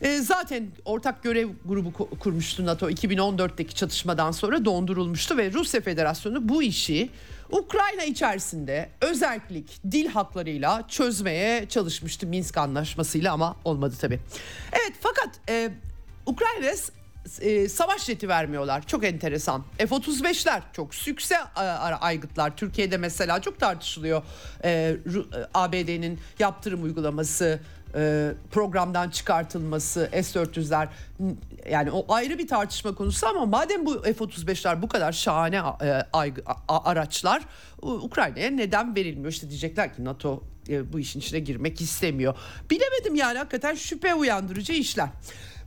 [0.00, 6.62] E, zaten ortak görev grubu kurmuştu NATO 2014'teki çatışmadan sonra dondurulmuştu ve Rusya Federasyonu bu
[6.62, 7.10] işi
[7.50, 14.20] Ukrayna içerisinde özellik dil haklarıyla çözmeye çalışmıştı Minsk anlaşmasıyla ama olmadı tabii.
[14.72, 15.70] Evet fakat e,
[16.26, 16.66] Ukrayna
[17.40, 18.86] e, savaş jeti vermiyorlar.
[18.86, 19.64] Çok enteresan.
[19.78, 21.36] F-35'ler çok sükse
[22.00, 22.56] aygıtlar.
[22.56, 24.22] Türkiye'de mesela çok tartışılıyor.
[24.64, 24.96] E, e
[25.54, 27.60] ABD'nin yaptırım uygulaması,
[28.50, 30.88] programdan çıkartılması, S-400'ler
[31.70, 36.06] yani o ayrı bir tartışma konusu ama madem bu F-35'ler bu kadar şahane e,
[36.68, 37.42] araçlar
[37.82, 39.32] Ukrayna'ya neden verilmiyor?
[39.32, 42.34] İşte diyecekler ki NATO e, bu işin içine girmek istemiyor.
[42.70, 45.08] Bilemedim yani hakikaten şüphe uyandırıcı işler.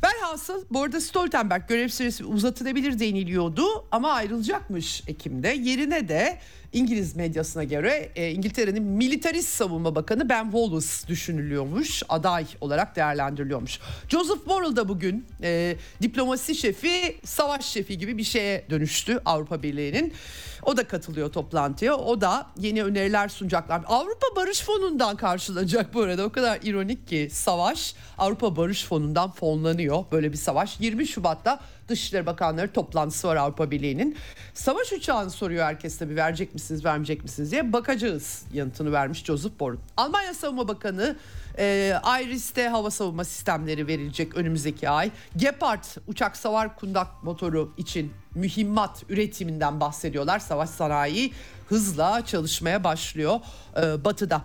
[0.03, 5.47] Velhasıl bu arada Stoltenberg görev süresi uzatılabilir deniliyordu ama ayrılacakmış Ekim'de.
[5.47, 6.39] Yerine de
[6.73, 12.03] İngiliz medyasına göre e, İngiltere'nin militarist savunma bakanı Ben Wallace düşünülüyormuş.
[12.09, 13.79] Aday olarak değerlendiriliyormuş.
[14.09, 20.13] Joseph Borrell da bugün e, diplomasi şefi, savaş şefi gibi bir şeye dönüştü Avrupa Birliği'nin.
[20.63, 21.95] O da katılıyor toplantıya.
[21.95, 23.81] O da yeni öneriler sunacaklar.
[23.87, 26.25] Avrupa Barış Fonu'ndan karşılanacak bu arada.
[26.25, 30.79] O kadar ironik ki savaş Avrupa Barış Fonu'ndan fonlanıyor böyle bir savaş.
[30.79, 34.17] 20 Şubat'ta Dışişleri Bakanları toplantısı var Avrupa Birliği'nin.
[34.53, 37.73] Savaş uçağını soruyor herkes tabii verecek misiniz vermeyecek misiniz diye.
[37.73, 39.79] Bakacağız yanıtını vermiş Joseph Borrell.
[39.97, 41.15] Almanya Savunma Bakanı
[41.57, 41.93] e,
[42.23, 45.11] Iris'te hava savunma sistemleri verilecek önümüzdeki ay.
[45.37, 50.39] Gepard uçak savar kundak motoru için mühimmat üretiminden bahsediyorlar.
[50.39, 51.33] Savaş sanayi
[51.69, 53.39] hızla çalışmaya başlıyor
[53.77, 54.41] e, batıda.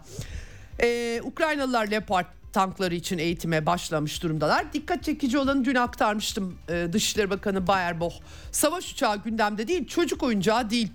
[0.82, 4.72] E, Ukraynalılar Leopard tankları için eğitime başlamış durumdalar.
[4.72, 8.12] Dikkat çekici olanı dün aktarmıştım e, Dışişleri Bakanı Bayer Boh.
[8.52, 10.92] Savaş uçağı gündemde değil çocuk oyuncağı değil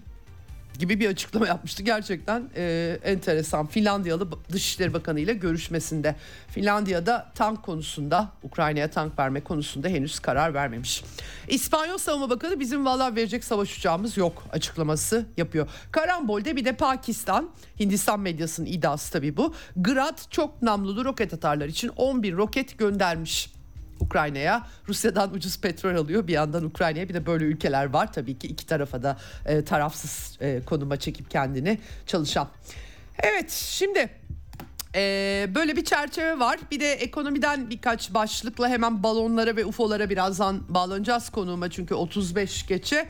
[0.79, 1.84] gibi bir açıklama yapmıştı.
[1.84, 3.67] Gerçekten e, enteresan.
[3.67, 6.15] Finlandiyalı Dışişleri Bakanı ile görüşmesinde.
[6.47, 11.03] Finlandiya'da tank konusunda, Ukrayna'ya tank verme konusunda henüz karar vermemiş.
[11.47, 15.67] İspanyol Savunma Bakanı bizim valla verecek savaş uçağımız yok açıklaması yapıyor.
[15.91, 19.53] Karambol'de bir de Pakistan, Hindistan medyasının iddiası tabii bu.
[19.75, 23.61] Grad çok namlulu roket atarlar için 11 roket göndermiş.
[24.01, 24.67] Ukrayna'ya.
[24.87, 27.09] Rusya'dan ucuz petrol alıyor bir yandan Ukrayna'ya.
[27.09, 31.31] Bir de böyle ülkeler var tabii ki iki tarafa da e, tarafsız e, konuma çekip
[31.31, 32.47] kendini çalışan.
[33.23, 34.09] Evet şimdi
[34.95, 36.59] ee, böyle bir çerçeve var.
[36.71, 43.09] Bir de ekonomiden birkaç başlıkla hemen balonlara ve UFO'lara birazdan bağlanacağız konuğuma çünkü 35 geçe.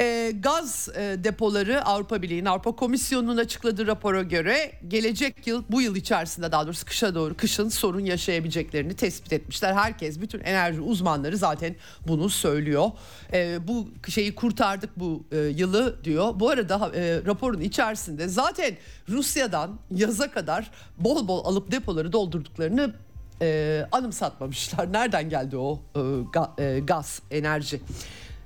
[0.00, 5.96] E, gaz e, depoları Avrupa Birliği'nin Avrupa Komisyonu'nun açıkladığı rapora göre gelecek yıl bu yıl
[5.96, 9.74] içerisinde daha doğrusu kışa doğru kışın sorun yaşayabileceklerini tespit etmişler.
[9.74, 11.74] Herkes bütün enerji uzmanları zaten
[12.08, 12.90] bunu söylüyor.
[13.32, 16.40] E, bu şeyi kurtardık bu e, yılı diyor.
[16.40, 18.76] Bu arada e, raporun içerisinde zaten
[19.08, 22.94] Rusya'dan yaza kadar bol bol alıp depoları doldurduklarını
[23.42, 24.92] e, anımsatmamışlar.
[24.92, 26.00] Nereden geldi o e,
[26.32, 27.80] ga, e, gaz, enerji?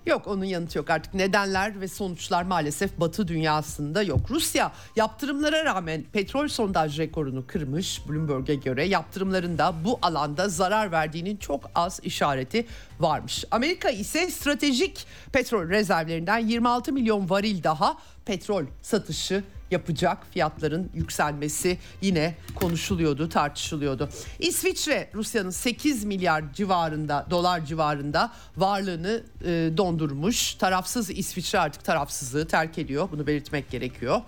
[0.07, 4.21] Yok onun yanıtı yok artık nedenler ve sonuçlar maalesef batı dünyasında yok.
[4.31, 11.71] Rusya yaptırımlara rağmen petrol sondaj rekorunu kırmış Bloomberg'e göre yaptırımlarında bu alanda zarar verdiğinin çok
[11.75, 12.67] az işareti
[13.01, 13.45] varmış.
[13.51, 22.35] Amerika ise stratejik petrol rezervlerinden 26 milyon varil daha petrol satışı yapacak fiyatların yükselmesi yine
[22.55, 24.09] konuşuluyordu, tartışılıyordu.
[24.39, 30.55] İsviçre Rusya'nın 8 milyar civarında dolar civarında varlığını e, dondurmuş.
[30.55, 33.09] Tarafsız İsviçre artık tarafsızlığı terk ediyor.
[33.13, 34.21] Bunu belirtmek gerekiyor.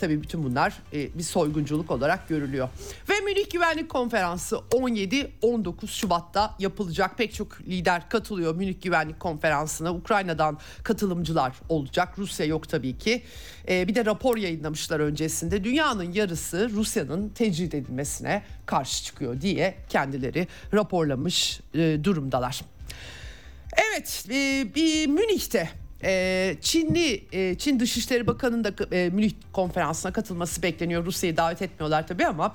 [0.00, 2.68] Tabii bütün bunlar e, bir soygunculuk olarak görülüyor.
[3.08, 7.18] Ve Münih Güvenlik Konferansı 17-19 Şubat'ta yapılacak.
[7.18, 9.94] Pek çok lider katılıyor Münih Güvenlik Konferansı'na.
[9.94, 12.18] Ukrayna'dan katılımcılar olacak.
[12.18, 13.22] Rusya yok tabii ki.
[13.68, 15.64] E, bir de rapor yayınlamışlar öncesinde.
[15.64, 22.60] Dünyanın yarısı Rusya'nın tecrit edilmesine karşı çıkıyor diye kendileri raporlamış e, durumdalar.
[23.72, 30.62] Evet, e, bir Münih'te e, Çinli e, Çin Dışişleri Bakanı'nın da e, Münih konferansına katılması
[30.62, 31.06] bekleniyor.
[31.06, 32.54] Rusya'yı davet etmiyorlar tabii ama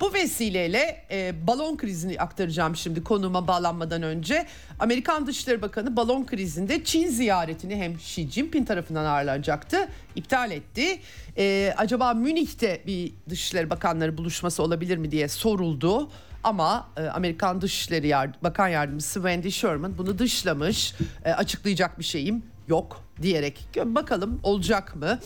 [0.00, 4.46] bu vesileyle e, balon krizini aktaracağım şimdi konuma bağlanmadan önce.
[4.78, 11.00] Amerikan Dışişleri Bakanı balon krizinde Çin ziyaretini hem Xi Jinping tarafından ağırlanacaktı, iptal etti.
[11.38, 16.10] E, acaba Münih'te bir Dışişleri Bakanları buluşması olabilir mi diye soruldu.
[16.44, 20.94] Ama e, Amerikan Dışişleri Yard Bakan Yardımcısı Wendy Sherman bunu dışlamış.
[21.24, 25.18] E, açıklayacak bir şeyim yok diyerek bakalım olacak mı?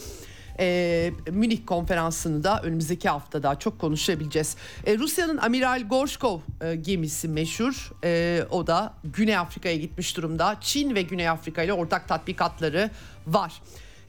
[0.61, 4.57] e, Münih konferansını da önümüzdeki hafta daha çok konuşabileceğiz.
[4.87, 7.92] E, Rusya'nın Amiral Gorshkov e, gemisi meşhur.
[8.05, 10.57] E, o da Güney Afrika'ya gitmiş durumda.
[10.61, 12.90] Çin ve Güney Afrika ile ortak tatbikatları
[13.27, 13.62] var.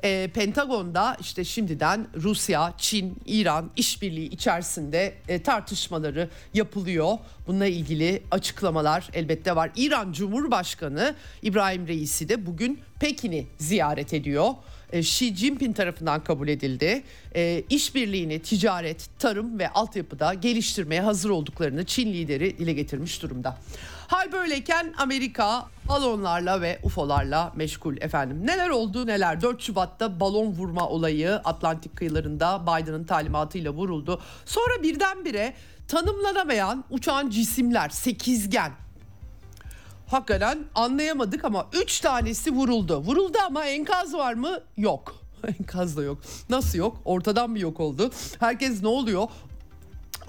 [0.03, 7.17] E, Pentagon'da işte şimdiden Rusya, Çin, İran işbirliği içerisinde e, tartışmaları yapılıyor.
[7.47, 9.71] Bununla ilgili açıklamalar elbette var.
[9.75, 14.53] İran Cumhurbaşkanı İbrahim Reisi de bugün Pekin'i ziyaret ediyor.
[14.93, 17.03] E, Xi Jinping tarafından kabul edildi.
[17.35, 23.57] E, işbirliğini ticaret, tarım ve altyapıda geliştirmeye hazır olduklarını Çin lideri dile getirmiş durumda.
[24.09, 28.47] Hal böyleyken Amerika balonlarla ve UFO'larla meşgul efendim.
[28.47, 34.21] Neler oldu neler 4 Şubat'ta balon vurma olayı Atlantik kıyılarında Biden'ın talimatıyla vuruldu.
[34.45, 35.53] Sonra birdenbire
[35.87, 38.71] tanımlanamayan uçan cisimler sekizgen
[40.07, 42.97] hakikaten anlayamadık ama 3 tanesi vuruldu.
[42.97, 44.59] Vuruldu ama enkaz var mı?
[44.77, 45.15] Yok.
[45.59, 46.17] Enkaz da yok.
[46.49, 46.97] Nasıl yok?
[47.05, 48.11] Ortadan bir yok oldu?
[48.39, 49.27] Herkes ne oluyor?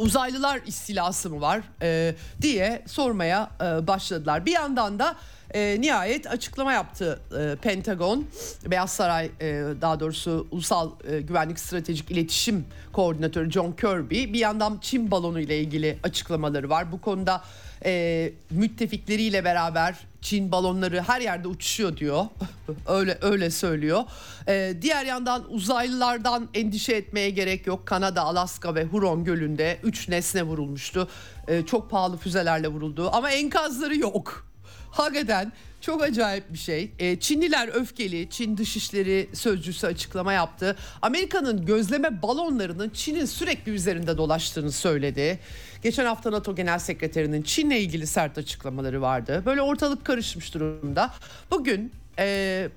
[0.00, 4.46] Uzaylılar istilası mı var e, diye sormaya e, başladılar.
[4.46, 5.16] Bir yandan da
[5.54, 8.26] e, nihayet açıklama yaptı e, Pentagon,
[8.66, 14.32] Beyaz Saray e, daha doğrusu Ulusal e, Güvenlik Stratejik İletişim Koordinatörü John Kirby.
[14.32, 16.92] Bir yandan Çin balonu ile ilgili açıklamaları var.
[16.92, 17.42] Bu konuda
[17.85, 22.25] e, müttefikleriyle beraber Çin balonları her yerde uçuşuyor diyor.
[22.87, 24.05] öyle öyle söylüyor.
[24.49, 27.87] E, diğer yandan uzaylılardan endişe etmeye gerek yok.
[27.87, 31.09] Kanada, Alaska ve Huron Gölü'nde 3 nesne vurulmuştu.
[31.49, 34.51] E, çok pahalı füzelerle vuruldu ama enkazları yok.
[34.90, 36.93] Hakikaten çok acayip bir şey.
[36.99, 38.31] E, Çinliler öfkeli.
[38.31, 40.77] Çin Dışişleri Sözcüsü açıklama yaptı.
[41.03, 45.38] Amerika'nın gözleme balonlarının Çin'in sürekli üzerinde dolaştığını söyledi.
[45.83, 49.43] Geçen hafta NATO Genel Sekreterinin Çin'le ilgili sert açıklamaları vardı.
[49.47, 51.11] Böyle ortalık karışmış durumda.
[51.51, 52.69] Bugün e,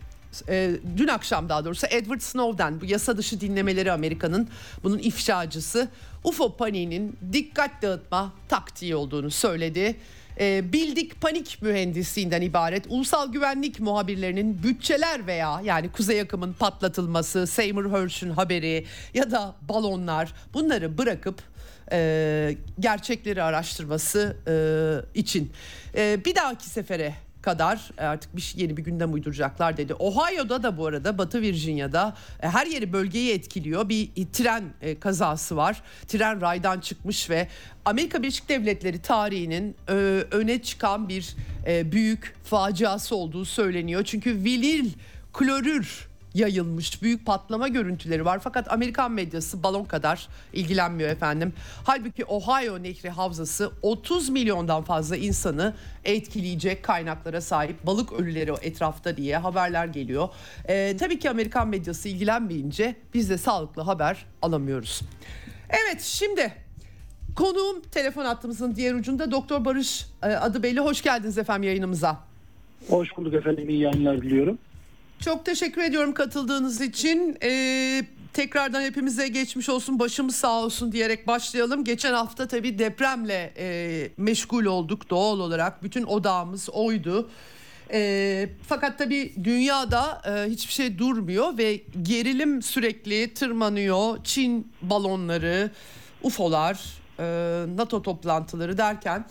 [0.50, 4.48] e, dün akşam daha doğrusu Edward Snowden bu yasa dışı dinlemeleri Amerika'nın
[4.84, 5.88] bunun ifşacısı
[6.24, 9.96] UFO paniğinin dikkat dağıtma taktiği olduğunu söyledi.
[10.40, 17.92] E, bildik panik mühendisliğinden ibaret ulusal güvenlik muhabirlerinin bütçeler veya yani kuzey akımın patlatılması, Seymour
[17.92, 21.53] Hersh'ün haberi ya da balonlar bunları bırakıp
[21.94, 25.52] e, gerçekleri araştırması e, için
[25.96, 29.94] e, bir dahaki sefere kadar artık bir şey, yeni bir gündem uyduracaklar dedi.
[29.94, 33.90] Ohio'da da bu arada Batı Virginia'da e, her yeri bölgeyi etkiliyor.
[33.90, 35.82] Bir tren e, kazası var.
[36.08, 37.48] Tren raydan çıkmış ve
[37.86, 39.94] Amerika Birleşik Devletleri tarihinin e,
[40.32, 41.36] öne çıkan bir
[41.68, 44.04] büyük faciası olduğu söyleniyor.
[44.04, 44.90] Çünkü vinil
[45.34, 47.02] klorür yayılmış.
[47.02, 51.54] Büyük patlama görüntüleri var fakat Amerikan medyası balon kadar ilgilenmiyor efendim.
[51.84, 55.74] Halbuki Ohio Nehri Havzası 30 milyondan fazla insanı
[56.06, 60.30] etkileyecek kaynaklara sahip balık ölüleri o etrafta diye haberler geliyor.
[60.68, 65.02] Ee, tabii ki Amerikan medyası ilgilenmeyince biz de sağlıklı haber alamıyoruz.
[65.70, 66.54] Evet şimdi
[67.36, 70.80] konuğum telefon hattımızın diğer ucunda Doktor Barış e, adı belli.
[70.80, 72.20] Hoş geldiniz efendim yayınımıza.
[72.90, 73.70] Hoş bulduk efendim.
[73.70, 74.58] İyi yayınlar diliyorum.
[75.24, 77.38] Çok teşekkür ediyorum katıldığınız için.
[77.44, 81.84] Ee, tekrardan hepimize geçmiş olsun, başımız sağ olsun diyerek başlayalım.
[81.84, 85.84] Geçen hafta tabii depremle e, meşgul olduk doğal olarak.
[85.84, 87.30] Bütün odağımız oydu.
[87.92, 94.24] E, fakat tabii dünyada e, hiçbir şey durmuyor ve gerilim sürekli tırmanıyor.
[94.24, 95.72] Çin balonları,
[96.24, 96.84] UFO'lar,
[97.20, 97.24] e,
[97.76, 99.26] NATO toplantıları derken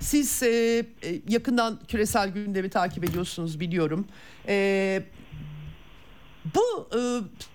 [0.00, 0.84] siz e, e,
[1.28, 4.06] yakından küresel gündemi takip ediyorsunuz biliyorum.
[4.48, 5.02] E,
[6.44, 7.00] bu e,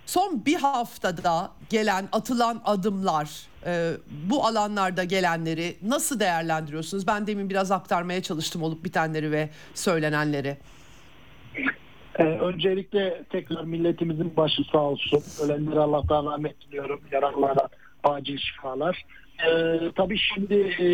[0.05, 3.91] son bir haftada gelen atılan adımlar e,
[4.29, 7.07] bu alanlarda gelenleri nasıl değerlendiriyorsunuz?
[7.07, 10.57] Ben demin biraz aktarmaya çalıştım olup bitenleri ve söylenenleri.
[12.19, 15.23] Ee, öncelikle tekrar milletimizin başı sağ olsun.
[15.43, 17.01] Ölenlere Allah'tan rahmet diliyorum.
[17.11, 17.69] Yaralılara
[18.03, 19.05] acil şifalar.
[19.47, 20.87] Ee, tabii şimdi e,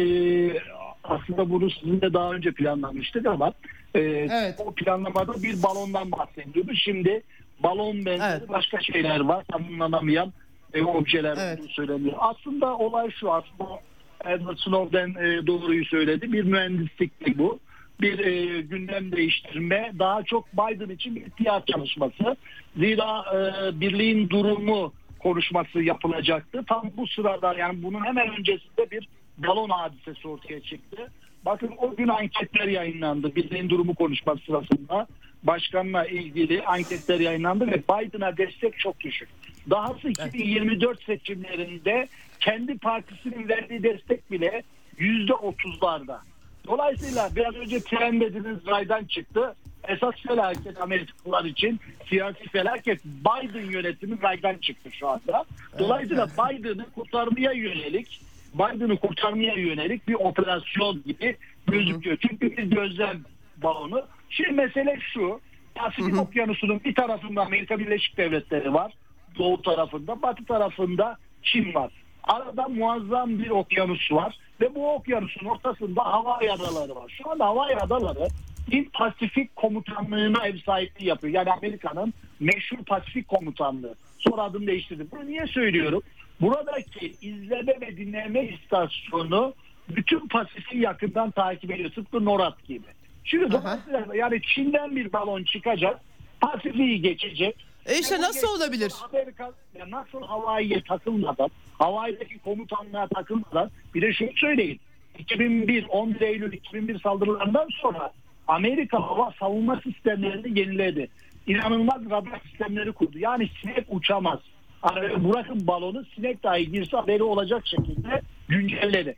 [1.03, 3.53] aslında bunu sizinle daha önce planlamıştık ama
[3.95, 4.55] e, evet.
[4.65, 6.71] o planlamada bir balondan bahsediyordu.
[6.75, 7.23] Şimdi
[7.63, 8.49] balon benzeri evet.
[8.49, 9.43] başka şeyler var.
[9.51, 10.33] Tanımlanamayan
[10.73, 11.59] e, objeler evet.
[11.69, 12.15] söyleniyor.
[12.19, 13.79] Aslında olay şu aslında
[14.25, 16.33] Edward Snowden e, doğruyu söyledi.
[16.33, 17.59] Bir mühendislik bu.
[18.01, 19.91] Bir e, gündem değiştirme.
[19.99, 22.35] Daha çok Biden için bir ihtiyaç çalışması.
[22.77, 26.63] Zira e, birliğin durumu konuşması yapılacaktı.
[26.67, 31.11] Tam bu sırada yani bunun hemen öncesinde bir balon hadisesi ortaya çıktı.
[31.45, 33.35] Bakın o gün anketler yayınlandı.
[33.35, 35.07] Birliğin durumu konuşması sırasında
[35.43, 39.29] başkanla ilgili anketler yayınlandı ve Biden'a destek çok düşük.
[39.69, 42.07] Dahası 2024 seçimlerinde
[42.39, 44.63] kendi partisinin verdiği destek bile
[44.97, 46.21] yüzde otuzlarda.
[46.67, 49.55] Dolayısıyla biraz önce tren dediniz raydan çıktı.
[49.87, 55.45] Esas felaket Amerikalılar için siyasi felaket Biden yönetimi raydan çıktı şu anda.
[55.79, 58.21] Dolayısıyla Biden'ı kurtarmaya yönelik
[58.53, 61.35] Biden'ı kurtarmaya yönelik bir operasyon gibi
[61.67, 62.17] gözüküyor.
[62.21, 63.21] Çünkü bir gözlem
[63.63, 65.39] balonu Şimdi mesele şu.
[65.75, 68.93] Pasifik Okyanusu'nun bir tarafında Amerika Birleşik Devletleri var.
[69.37, 70.21] Doğu tarafında.
[70.21, 71.91] Batı tarafında Çin var.
[72.23, 74.37] Arada muazzam bir okyanus var.
[74.61, 77.17] Ve bu okyanusun ortasında hava adaları var.
[77.17, 78.27] Şu anda hava adaları
[78.71, 81.33] bir Pasifik komutanlığına ev sahipliği yapıyor.
[81.33, 83.95] Yani Amerika'nın meşhur Pasifik komutanlığı.
[84.17, 85.05] Sonra adını değiştirdi.
[85.11, 86.01] Bunu niye söylüyorum?
[86.41, 89.53] Buradaki izleme ve dinleme istasyonu
[89.89, 91.89] bütün Pasifik'i yakından takip ediyor.
[91.89, 92.98] Tıpkı NORAD gibi.
[93.23, 96.01] Şimdi dolayısıyla yani Çin'den bir balon çıkacak.
[96.41, 97.65] Pasifik'i geçecek.
[97.85, 98.93] E işte yani nasıl olabilir?
[99.13, 101.49] Amerika ya nasıl Hawaii'ye takılmadan,
[101.79, 104.79] Hawaii'deki komutanlığa takılmadan bir de şunu söyleyin.
[105.19, 108.11] 2001, 11 Eylül 2001 saldırılarından sonra
[108.47, 111.09] Amerika hava savunma sistemlerini yeniledi.
[111.47, 113.19] İnanılmaz radar sistemleri kurdu.
[113.19, 114.39] Yani sinek uçamaz.
[114.83, 119.15] Yani bırakın balonu sinek dahi girse haberi olacak şekilde güncelledi.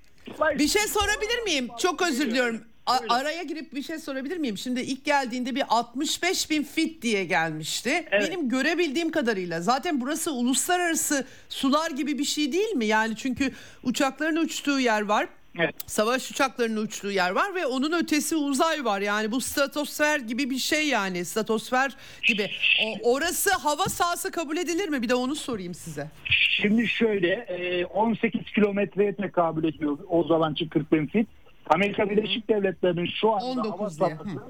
[0.60, 1.68] Bir şey sorabilir miyim?
[1.80, 2.62] Çok özür diliyorum.
[2.86, 4.58] A- araya girip bir şey sorabilir miyim?
[4.58, 8.06] Şimdi ilk geldiğinde bir 65 bin fit diye gelmişti.
[8.12, 8.28] Evet.
[8.28, 12.86] Benim görebildiğim kadarıyla zaten burası uluslararası sular gibi bir şey değil mi?
[12.86, 13.52] Yani çünkü
[13.84, 15.28] uçakların uçtuğu yer var.
[15.60, 15.76] Evet.
[15.86, 19.02] Savaş uçaklarının uçtuğu yer var ve onun ötesi uzay var.
[19.02, 21.26] Yani bu stratosfer gibi bir şey yani.
[21.26, 21.92] Stratosfer
[22.28, 22.50] gibi.
[23.04, 25.02] O, orası hava sahası kabul edilir mi?
[25.02, 26.08] Bir de onu sorayım size.
[26.62, 31.28] Şimdi şöyle e, 18 kilometreye tekabül ediyor o zamanki 40 bin fit.
[31.70, 34.42] Amerika Birleşik Devletleri'nin şu anda 19 hava sahası,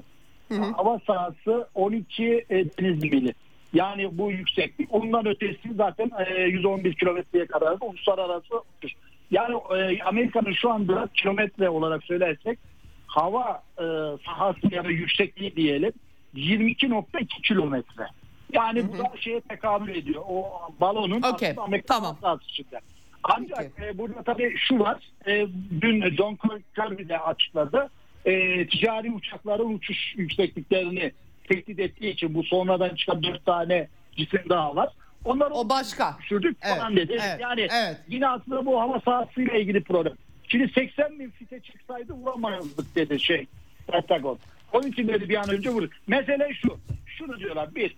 [0.76, 3.34] hava sahası 12 e, deniz mili.
[3.72, 4.94] Yani bu yükseklik.
[4.94, 8.92] Ondan ötesi zaten e, 111 kilometreye kadar da uluslararası uçuş.
[9.30, 12.58] Yani e, Amerika'nın şu anda kilometre olarak söylersek
[13.06, 13.84] hava e,
[14.26, 15.92] sahası ya da yüksekliği diyelim
[16.34, 18.06] 22.2 kilometre.
[18.52, 20.22] Yani bu da şeye tekabül ediyor.
[20.28, 20.44] O
[20.80, 22.16] balonun aslında Amerika tamam.
[22.20, 22.80] sahası içinde.
[23.24, 25.10] Ancak e, burada tabii şu var.
[25.26, 25.46] E,
[25.80, 26.38] dün John
[26.74, 27.90] Kirby de açıkladı.
[28.24, 31.12] E, ticari uçakların uçuş yüksekliklerini
[31.48, 34.88] tehdit ettiği için bu sonradan çıkan dört tane cisim daha var.
[35.24, 36.16] Onları O başka.
[36.22, 37.12] düşürdük Evet, falan dedi.
[37.12, 37.96] evet, yani evet.
[38.08, 40.12] yine aslında bu hava sahasıyla ilgili problem.
[40.48, 43.46] Şimdi 80 bin fite çıksaydı vuramazdık dedi şey
[43.86, 44.38] Pentagon.
[44.72, 45.88] Onun için dedi bir an önce vurur.
[46.06, 46.78] Mesele şu.
[47.06, 47.74] Şunu diyorlar.
[47.74, 47.96] Bir,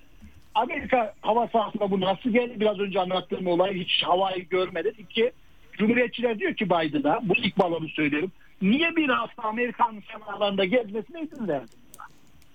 [0.54, 2.60] Amerika hava sahasına bu nasıl geldi?
[2.60, 4.92] Biraz önce anlattığım olay hiç havayı görmedi.
[4.98, 5.32] İki,
[5.72, 8.32] Cumhuriyetçiler diyor ki Biden'a, bu ilk balonu söylüyorum.
[8.62, 11.78] Niye bir hafta Amerikan semalarında gezmesine izin verdin?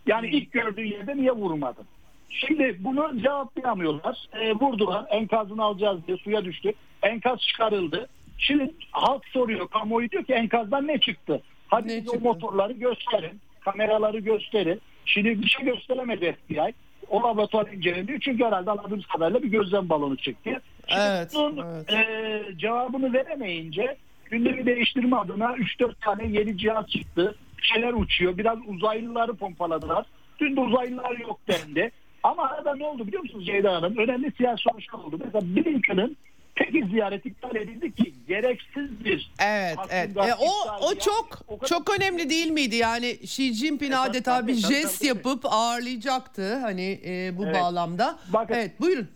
[0.08, 1.86] Yani ilk gördüğü yerde niye vurmadın?
[2.30, 4.28] Şimdi bunu cevaplayamıyorlar.
[4.34, 5.06] E, vurdular.
[5.10, 6.74] Enkazını alacağız diye suya düştü.
[7.04, 8.10] Enkaz çıkarıldı.
[8.38, 9.68] Şimdi halk soruyor.
[9.68, 11.41] Kamuoyu diyor ki enkazdan ne çıktı?
[11.68, 13.39] Hadi Ne o motorları gösterin.
[13.60, 14.82] Kameraları gösterin.
[15.06, 16.74] Şimdi bir şey gösteremedi FBI.
[17.10, 18.20] O laboratuvar inceleniyor.
[18.20, 20.60] Çünkü herhalde anladığımız kadarıyla bir gözlem balonu çekti.
[20.88, 21.93] Şimdi Evet, bunun evet.
[21.93, 23.97] e, cevabını veremeyince
[24.32, 27.36] gündemi değiştirme adına 3-4 tane yeni cihaz çıktı.
[27.57, 28.38] Bir şeyler uçuyor.
[28.38, 30.05] Biraz uzaylıları pompaladılar.
[30.39, 31.91] Dün de uzaylılar yok dendi.
[32.24, 33.97] Ama arada ne oldu biliyor musunuz Ceyda Hanım?
[33.97, 35.20] Önemli siyasi sonuçlar oldu.
[35.26, 36.18] Mesela Blinken'ın
[36.56, 40.18] tek ziyareti iptal edildi ki gereksiz bir Evet, evet.
[40.18, 40.50] E, o
[40.82, 42.76] o çok o kadar- çok önemli değil miydi?
[42.76, 45.08] Yani Xi Jinping Evet, adeta tabii, bir jest tabii.
[45.08, 47.56] yapıp ağırlayacaktı hani e, bu Evet.
[47.56, 48.20] bağlamda.
[48.34, 49.08] Bakın- Evet, buyurun.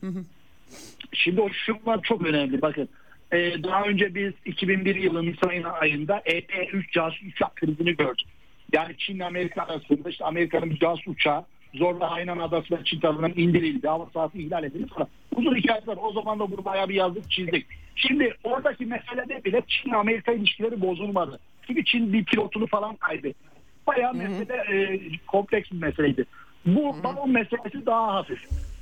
[1.13, 2.61] Şimdi o şunlar çok önemli.
[2.61, 2.89] Bakın
[3.31, 8.27] e, daha önce biz 2001 yılı Nisan ayında EP-3 casus uçak krizini gördük.
[8.73, 12.99] Yani Çin ile Amerika arasında işte Amerika'nın bir casus uçağı zorla Hainan Adası ve Çin
[12.99, 13.87] tarafından indirildi.
[13.87, 15.07] Hava sahası ihlal edildi falan.
[15.35, 15.97] Uzun hikayeler.
[16.01, 17.65] O zaman da bunu bayağı bir yazdık çizdik.
[17.95, 21.39] Şimdi oradaki meselede bile Çin Amerika ilişkileri bozulmadı.
[21.67, 23.53] Çünkü Çin bir pilotunu falan kaybetti.
[23.87, 26.25] Bayağı mesele e, kompleks bir meseleydi.
[26.65, 28.39] Bu balon meselesi daha hafif.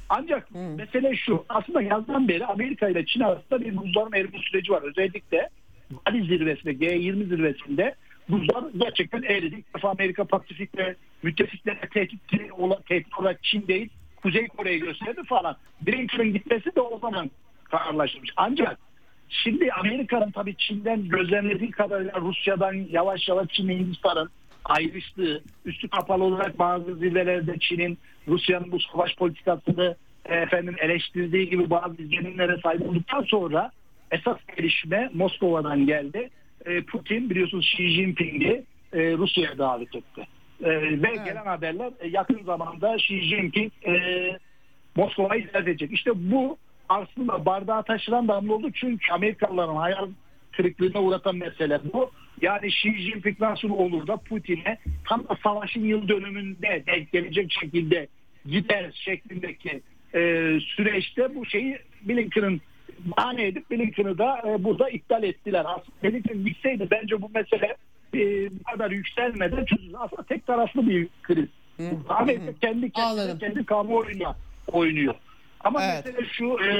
[0.10, 1.46] Ancak mesele şu.
[1.50, 4.82] Aslında yazdan beri Amerika ile Çin arasında bir buzların erime süreci var.
[4.82, 5.50] Özellikle
[5.92, 7.96] Bali zirvesinde, G20 zirvesinde
[8.30, 9.56] buzlar gerçekten eridi.
[9.56, 15.58] İlk defa Amerika Pasifik'te müttefiklere tehdit, olarak, tehdit olarak Çin değil Kuzey Kore'yi gösterdi falan.
[15.82, 17.32] Blinken'ın gitmesi de o zaman
[17.64, 18.30] kararlaşmış.
[18.38, 18.80] Ancak
[19.32, 24.30] Şimdi Amerika'nın tabii Çin'den gözlemlediği kadarıyla Rusya'dan yavaş yavaş Çin ve Hindistan'ın
[24.66, 27.98] ayrıştığı, üstü kapalı olarak bazı zirvelerde Çin'in
[28.28, 29.96] Rusya'nın bu savaş politikasını
[30.26, 33.72] e, efendim eleştirdiği gibi bazı izlenimlere sahip olduktan sonra
[34.12, 36.30] esas gelişme Moskova'dan geldi.
[36.66, 40.28] E, Putin biliyorsunuz Xi Jinping'i e, Rusya'ya davet etti.
[40.64, 40.70] E,
[41.04, 43.94] ve gelen haberler e, yakın zamanda Xi Jinping e,
[44.96, 45.92] Moskova'yı ziyaret edecek.
[45.92, 46.58] İşte bu
[46.90, 48.72] aslında bardağa taşıran damla oldu.
[48.74, 50.10] Çünkü Amerikalıların hayal
[50.52, 52.12] kırıklığına uğratan mesele bu.
[52.42, 54.78] Yani Xi Jinping nasıl olur da Putin'e
[55.10, 58.08] tam da savaşın yıl dönümünde denk gelecek şekilde
[58.46, 59.82] gider şeklindeki
[60.16, 60.20] e,
[60.76, 62.62] süreçte bu şeyi Blinken'ın
[63.06, 65.66] bahane edip Blinken'ı da e, burada iptal ettiler.
[65.68, 67.76] Aslında Blinken gitseydi bence bu mesele
[68.16, 68.20] e,
[68.60, 69.96] bu kadar yükselmeden çözülür.
[70.00, 71.48] Aslında tek taraflı bir kriz.
[72.10, 73.40] Amerika kendi kendine, Anladım.
[73.40, 74.36] kendi kamuoyuna
[74.68, 75.16] oynuyor.
[75.60, 76.06] Ama Evet.
[76.06, 76.72] mesele şu e,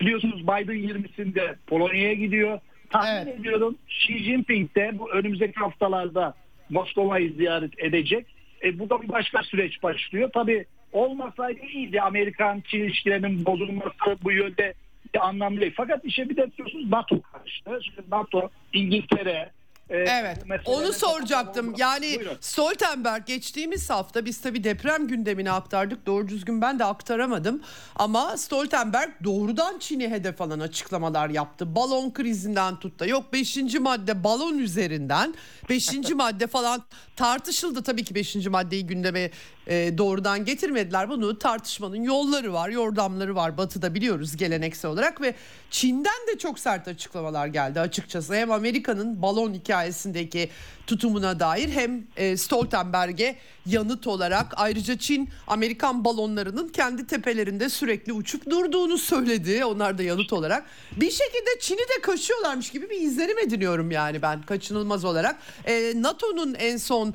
[0.00, 2.60] biliyorsunuz Biden 20'sinde Polonya'ya gidiyor.
[2.90, 3.40] Tahmin Evet.
[3.40, 6.34] ediyorum Xi Jinping de bu önümüzdeki haftalarda
[6.70, 8.26] Moskova'yı ziyaret edecek.
[8.64, 10.30] E, bu da bir başka süreç başlıyor.
[10.34, 12.00] Tabii olmasaydı iyiydi.
[12.00, 14.74] Amerikan-Çin ilişkilerinin bozulması bu yönde
[15.14, 15.74] bir anlamlı değil.
[15.76, 17.80] Fakat işe bir de biliyorsunuz NATO karıştı.
[17.82, 19.52] Şimdi NATO, İngiltere,
[19.90, 20.38] e, Evet.
[20.64, 21.74] Onu soracaktım.
[21.78, 22.36] Yani Buyurun.
[22.40, 26.06] Stoltenberg geçtiğimiz hafta biz tabii deprem gündemini aktardık.
[26.06, 27.62] Doğru düzgün ben de aktaramadım.
[27.96, 31.74] Ama Stoltenberg doğrudan Çin'i hedef alan açıklamalar yaptı.
[31.74, 33.56] Balon krizinden tut da yok 5.
[33.80, 35.34] madde balon üzerinden
[35.68, 35.90] 5.
[36.14, 36.82] madde falan
[37.16, 38.46] tartışıldı tabii ki 5.
[38.46, 39.30] maddeyi gündeme
[39.70, 41.08] e, doğrudan getirmediler.
[41.08, 43.58] Bunu tartışmanın yolları var, yordamları var.
[43.58, 45.34] Batı'da biliyoruz geleneksel olarak ve
[45.70, 48.34] Çin'den de çok sert açıklamalar geldi açıkçası.
[48.34, 50.50] Hem Amerika'nın balon hikayesindeki
[50.86, 58.50] tutumuna dair hem e, Stoltenberg'e yanıt olarak ayrıca Çin Amerikan balonlarının kendi tepelerinde sürekli uçup
[58.50, 59.64] durduğunu söyledi.
[59.64, 60.66] Onlar da yanıt olarak.
[60.96, 65.36] Bir şekilde Çin'i de kaşıyorlarmış gibi bir izlenim ediniyorum yani ben kaçınılmaz olarak.
[65.64, 67.14] E, NATO'nun en son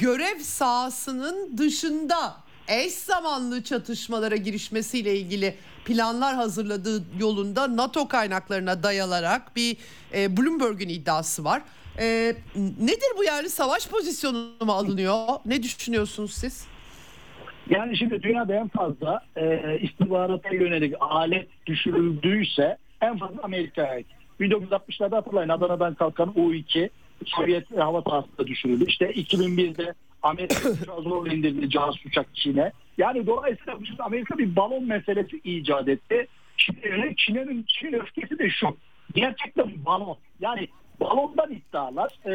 [0.00, 2.36] görev sahasının dışında
[2.68, 5.54] eş zamanlı çatışmalara girişmesiyle ilgili
[5.84, 9.76] planlar hazırladığı yolunda NATO kaynaklarına dayalarak bir
[10.14, 11.62] e, Bloomberg'un iddiası var.
[11.98, 12.34] E,
[12.80, 15.16] nedir bu yani savaş pozisyonu mu alınıyor?
[15.46, 16.66] Ne düşünüyorsunuz siz?
[17.70, 24.06] Yani şimdi dünyada en fazla e, istihbarata yönelik alet düşürüldüyse en fazla Amerika'ya ait.
[24.40, 26.90] 1960'larda hatırlayın Adana'dan kalkan U-2
[27.26, 28.84] Sovyet hava sahasında düşürüldü.
[28.88, 32.72] İşte 2001'de Amerika uçağı zorla indirdi casus uçak Çin'e.
[32.98, 36.26] Yani dolayısıyla Amerika bir balon meselesi icat etti.
[36.56, 38.76] Çin'in Çin'in Çin öfkesi de şu.
[39.14, 40.16] Gerçekten balon.
[40.40, 40.68] Yani
[41.00, 42.34] balondan iddialar, e,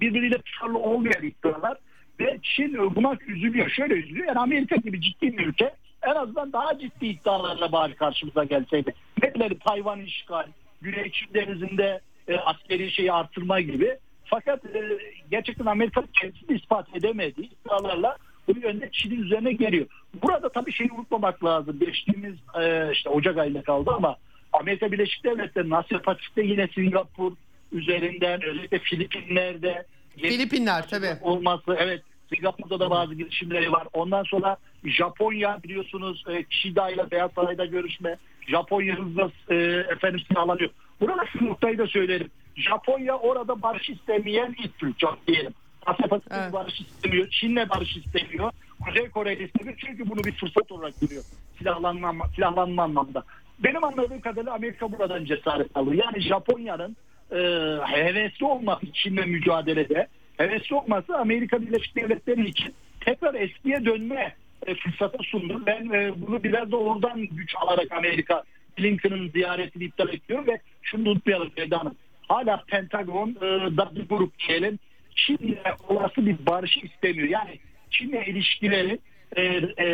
[0.00, 1.78] birbiriyle tutarlı olmayan iddialar
[2.20, 3.70] ve Çin buna üzülüyor.
[3.70, 4.26] Şöyle üzülüyor.
[4.26, 8.94] Yani Amerika gibi ciddi bir ülke en azından daha ciddi iddialarla bari karşımıza gelseydi.
[9.22, 10.46] Neleri Tayvan işgal,
[10.82, 13.98] Güney Çin denizinde e, askeri şeyi artırma gibi.
[14.24, 14.98] Fakat e,
[15.30, 18.16] gerçekten Amerika kendisini ispat edemediği iddialarla
[18.48, 19.86] bu yönde Çin'in üzerine geliyor.
[20.22, 21.78] Burada tabii şeyi unutmamak lazım.
[21.78, 24.16] Geçtiğimiz e, işte Ocak ayında kaldı ama
[24.52, 27.32] Amerika Birleşik Devletleri Asya Pasifik'te yine Singapur
[27.72, 31.18] üzerinden özellikle Filipinler'de Filipinler tabii.
[31.22, 32.02] Olması evet
[32.34, 33.88] Singapur'da da bazı girişimleri var.
[33.92, 38.16] Ondan sonra Japonya biliyorsunuz e, Kishida ile Beyaz Saray'da görüşme.
[38.48, 39.54] Japonya hızla e,
[39.90, 40.70] efendim sağlanıyor.
[41.00, 42.30] Burada şu noktayı da söylerim.
[42.56, 45.54] Japonya orada barış istemeyen ilk ülke diyelim.
[45.86, 46.52] Asya Pasifik evet.
[46.52, 47.28] barış istemiyor.
[47.28, 48.52] Çin'le barış istemiyor.
[48.84, 49.78] Kuzey Kore istemiyor.
[49.86, 51.22] Çünkü bunu bir fırsat olarak görüyor.
[51.58, 53.24] Silahlanma, silahlanma anlamda.
[53.58, 56.04] Benim anladığım kadarıyla Amerika buradan cesaret alıyor.
[56.04, 56.96] Yani Japonya'nın
[57.30, 57.38] e,
[57.86, 64.36] hevesli olması Çin'le mücadelede hevesli olması Amerika Birleşik Devletleri için tekrar eskiye dönme
[64.66, 65.62] e, fırsatı sundu.
[65.66, 68.42] Ben e, bunu biraz da oradan güç alarak Amerika
[68.78, 71.94] Blinken'ın ziyaretini iptal ediyor ve şunu unutmayalım Eda Hanım.
[72.28, 74.78] Hala Pentagon'da e, bir grup diyelim
[75.14, 75.58] Çin'le
[75.88, 77.28] olası bir barışı istemiyor.
[77.28, 77.58] Yani
[77.90, 78.98] Çin'le ilişkileri
[79.36, 79.86] e, e,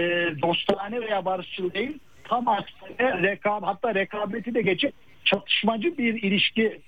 [0.42, 4.92] dostane veya barışçıl değil tam aksine rekab hatta rekabeti de geçip
[5.24, 6.80] çatışmacı bir ilişki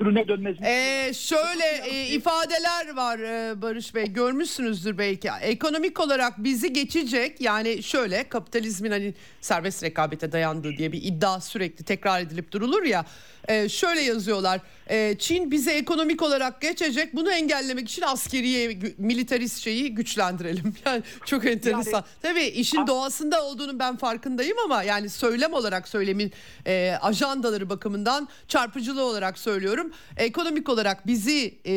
[0.00, 0.64] türüne dönmesi.
[0.64, 5.28] Ee, şöyle e, ifadeler var e, Barış Bey görmüşsünüzdür belki.
[5.40, 11.84] Ekonomik olarak bizi geçecek yani şöyle kapitalizmin hani serbest rekabete dayandığı diye bir iddia sürekli
[11.84, 13.04] tekrar edilip durulur ya.
[13.48, 14.60] E, şöyle yazıyorlar.
[14.86, 17.14] E, Çin bizi ekonomik olarak geçecek.
[17.14, 20.74] Bunu engellemek için askeriye militarist şeyi güçlendirelim.
[20.84, 21.92] Yani çok enteresan.
[21.92, 26.32] Yani, Tabii işin doğasında olduğunu ben farkındayım ama yani söylem olarak söylemin
[26.66, 29.89] e, ajandaları bakımından çarpıcılığı olarak söylüyorum.
[30.16, 31.74] Ekonomik olarak bizi e,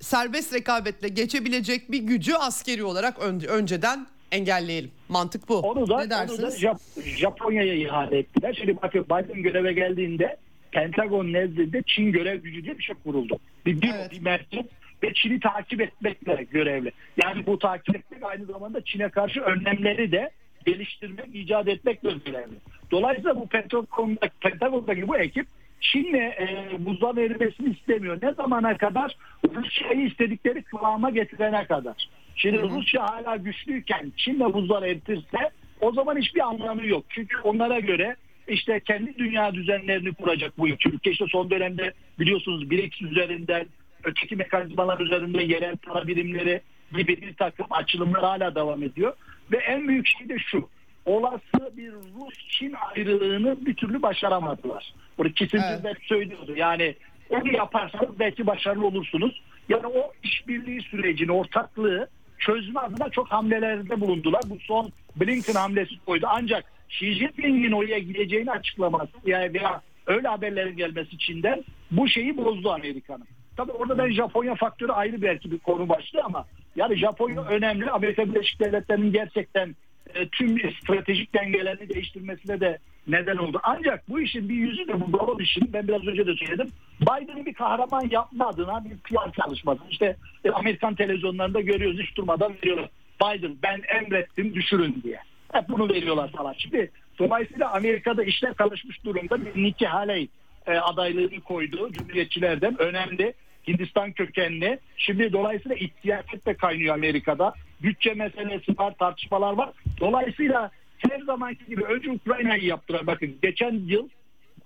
[0.00, 4.90] serbest rekabetle geçebilecek bir gücü askeri olarak ön, önceden engelleyelim.
[5.08, 5.58] Mantık bu.
[5.58, 6.40] Onu da, ne dersiniz?
[6.40, 8.56] Onu da Jap- Japonya'ya ihale ettiler.
[8.58, 10.36] Şimdi bakın Biden göreve geldiğinde
[10.72, 13.38] Pentagon nezdinde Çin görev gücü diye bir şey kuruldu.
[13.66, 14.12] Bir, bir, evet.
[14.12, 14.66] bir merkez
[15.02, 16.92] ve Çin'i takip etmekle görevli.
[17.22, 20.30] Yani bu takip etmek aynı zamanda Çin'e karşı önlemleri de
[20.66, 22.54] geliştirmek, icat etmekle görevli.
[22.90, 25.46] Dolayısıyla bu Pentagon'daki, Pentagon'daki bu ekip
[25.80, 28.18] Çin'le e, buzdan erimesini istemiyor.
[28.22, 29.16] Ne zamana kadar?
[29.54, 32.08] Rusya'yı istedikleri kıvama getirene kadar.
[32.36, 32.70] Şimdi hı hı.
[32.70, 35.50] Rusya hala güçlüyken Çin'le buzlar eritirse
[35.80, 37.04] o zaman hiçbir anlamı yok.
[37.08, 38.16] Çünkü onlara göre
[38.48, 41.10] işte kendi dünya düzenlerini kuracak bu iki ülke.
[41.10, 43.66] İşte son dönemde biliyorsunuz BRICS üzerinden
[44.04, 46.60] öteki mekanizmalar üzerinde yerel para birimleri
[46.96, 49.12] gibi bir takım açılımlar hala devam ediyor.
[49.52, 50.68] Ve en büyük şey de şu.
[51.06, 54.94] Olası bir Rus-Çin ayrılığını bir türlü başaramadılar.
[55.18, 55.96] Bunu Kissinger evet.
[56.02, 56.52] söylüyordu.
[56.56, 56.94] Yani
[57.30, 59.42] onu yaparsanız belki başarılı olursunuz.
[59.68, 64.42] Yani o işbirliği sürecini, ortaklığı çözme adına çok hamlelerde bulundular.
[64.46, 66.26] Bu son Blinken hamlesi koydu.
[66.30, 72.70] Ancak Xi Jinping'in oraya gideceğini açıklaması yani veya öyle haberlerin gelmesi Çin'den bu şeyi bozdu
[72.70, 73.26] Amerika'nın.
[73.56, 76.46] Tabii orada ben Japonya faktörü ayrı belki bir konu başlığı ama
[76.76, 77.90] yani Japonya önemli.
[77.90, 79.76] Amerika Birleşik Devletleri'nin gerçekten
[80.14, 82.78] e, tüm stratejik dengelerini değiştirmesine de
[83.08, 83.60] neden oldu.
[83.62, 86.72] Ancak bu işin bir yüzü de bu balon işinin ben biraz önce de söyledim.
[87.00, 89.80] Biden'ı bir kahraman yapma adına bir PR çalışması.
[89.90, 92.88] İşte e, Amerikan televizyonlarında görüyoruz hiç durmadan veriyorlar.
[93.22, 95.18] Biden ben emrettim düşürün diye.
[95.52, 96.54] Hep bunu veriyorlar falan.
[96.58, 99.44] Şimdi dolayısıyla Amerika'da işler karışmış durumda.
[99.44, 100.28] Bir Nikki Haley
[100.66, 102.78] e, adaylığını koydu Cumhuriyetçilerden.
[102.78, 103.34] Önemli.
[103.68, 104.78] Hindistan kökenli.
[104.96, 107.54] Şimdi dolayısıyla siyaset de kaynıyor Amerika'da.
[107.82, 109.70] Bütçe meselesi var, tartışmalar var.
[110.00, 113.06] Dolayısıyla her zamanki gibi önce Ukrayna'yı yaptılar.
[113.06, 114.08] Bakın geçen yıl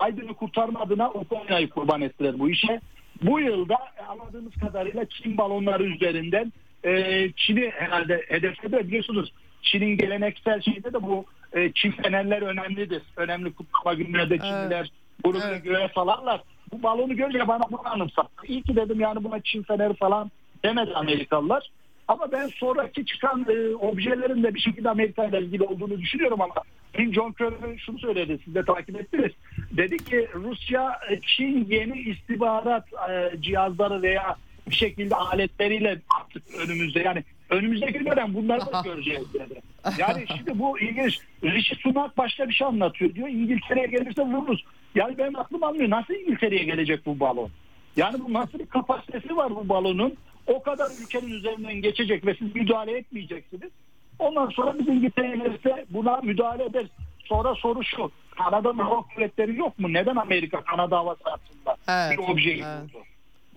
[0.03, 2.81] Biden'ı kurtarma adına Ukrayna'yı kurban ettiler bu işe.
[3.23, 3.77] Bu yılda
[4.09, 6.53] anladığımız kadarıyla Çin balonları üzerinden
[6.85, 8.89] e, Çin'i herhalde hedefledi.
[8.89, 9.33] Biliyorsunuz
[9.63, 13.03] Çin'in geleneksel şeyde de bu e, Çin fenerler önemlidir.
[13.17, 14.91] Önemli kutlama günlerde Çinliler
[15.25, 15.65] bunu evet.
[15.65, 16.43] göğe salarlar.
[16.73, 18.47] Bu balonu görünce bana bunu anımsattı.
[18.47, 20.31] İyi ki dedim yani buna Çin feneri falan
[20.65, 21.71] demedi Amerikalılar.
[22.09, 26.55] Ama ben sonraki çıkan e, objelerin de bir şekilde Amerika ile ilgili olduğunu düşünüyorum ama
[26.95, 29.33] Kim Jong-un şunu söyledi siz de takip ettiniz.
[29.77, 34.37] Dedi ki Rusya e, Çin yeni istihbarat e, cihazları veya
[34.71, 39.63] bir şekilde aletleriyle artık önümüzde yani önümüzdeki dönem bunları da göreceğiz dedi.
[39.99, 41.19] Yani şimdi bu ilginç.
[41.45, 43.29] Rishi Sunak başka bir şey anlatıyor diyor.
[43.29, 44.65] İngiltere'ye gelirse vururuz.
[44.95, 45.91] Yani benim aklım almıyor.
[45.91, 47.51] Nasıl İngiltere'ye gelecek bu balon?
[47.97, 50.15] Yani bu nasıl bir kapasitesi var bu balonun?
[50.47, 53.71] O kadar ülkenin üzerinden geçecek ve siz müdahale etmeyeceksiniz.
[54.19, 56.91] Ondan sonra biz İngiltere'ye gelirse buna müdahale ederiz.
[57.25, 58.11] Sonra soru şu.
[58.31, 59.93] Kanada'nın hava kuvvetleri yok mu?
[59.93, 62.83] Neden Amerika Kanada hava sahasında evet, bir objeyi evet.
[62.83, 63.05] buldu?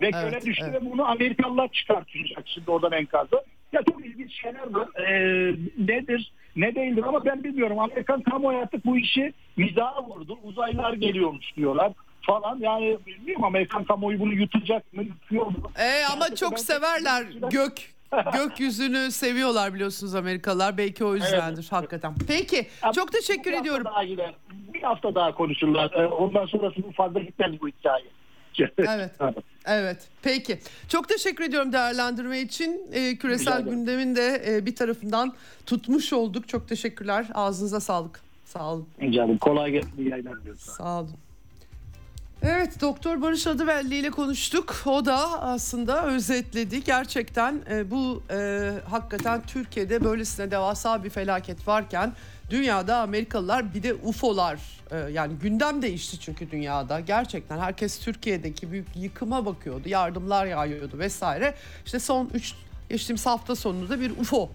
[0.02, 0.82] Ve evet, köle düştü evet.
[0.82, 3.44] ve bunu Amerikalılar çıkartacak şimdi oradan enkazı.
[3.74, 4.88] Ya çok ilginç şeyler var.
[5.08, 6.32] Ee, nedir?
[6.56, 7.80] Ne değildir ama ben bilmiyorum.
[7.80, 10.38] Amerikan kamuoyu artık bu işi mizaha vurdu.
[10.44, 12.60] Uzaylılar geliyormuş diyorlar falan.
[12.60, 15.04] Yani bilmiyorum Amerikan kamuoyu bunu yutacak mı?
[15.04, 15.72] Yutuyor mu?
[15.80, 17.94] Ee, ama çok severler gök
[18.34, 20.78] gökyüzünü seviyorlar biliyorsunuz Amerikalılar.
[20.78, 21.72] Belki o yüzdendir evet.
[21.72, 22.14] hakikaten.
[22.28, 23.86] Peki Abi, çok teşekkür bir ediyorum.
[23.86, 24.34] Daha yine,
[24.74, 25.92] bir hafta daha konuşurlar.
[25.92, 28.06] Ee, ondan sonrası fazla gitmez bu hikaye.
[28.78, 29.12] Evet.
[29.66, 29.98] Evet.
[30.22, 30.60] Peki.
[30.88, 32.82] Çok teşekkür ediyorum değerlendirme için.
[32.94, 35.34] Ee, küresel gündemin de e, bir tarafından
[35.66, 36.48] tutmuş olduk.
[36.48, 37.28] Çok teşekkürler.
[37.34, 38.20] Ağzınıza sağlık.
[38.46, 38.88] Sağ olun.
[39.02, 39.38] Rica ederim.
[39.38, 40.10] Kolay gelsin.
[40.10, 41.12] Yayınlar Sağ olun.
[42.46, 44.76] Evet Doktor Barış Adıvelli ile konuştuk.
[44.86, 46.84] O da aslında özetledi.
[46.84, 52.14] Gerçekten e, bu e, hakikaten Türkiye'de böylesine devasa bir felaket varken
[52.50, 54.60] dünyada Amerikalılar bir de UFO'lar
[54.92, 57.00] e, yani gündem değişti çünkü dünyada.
[57.00, 59.90] Gerçekten herkes Türkiye'deki büyük yıkıma bakıyordu.
[59.90, 61.56] Yardımlar yağıyordu vesaire.
[61.86, 62.54] İşte son 3
[62.90, 64.50] geçtiğimiz hafta sonunda bir UFO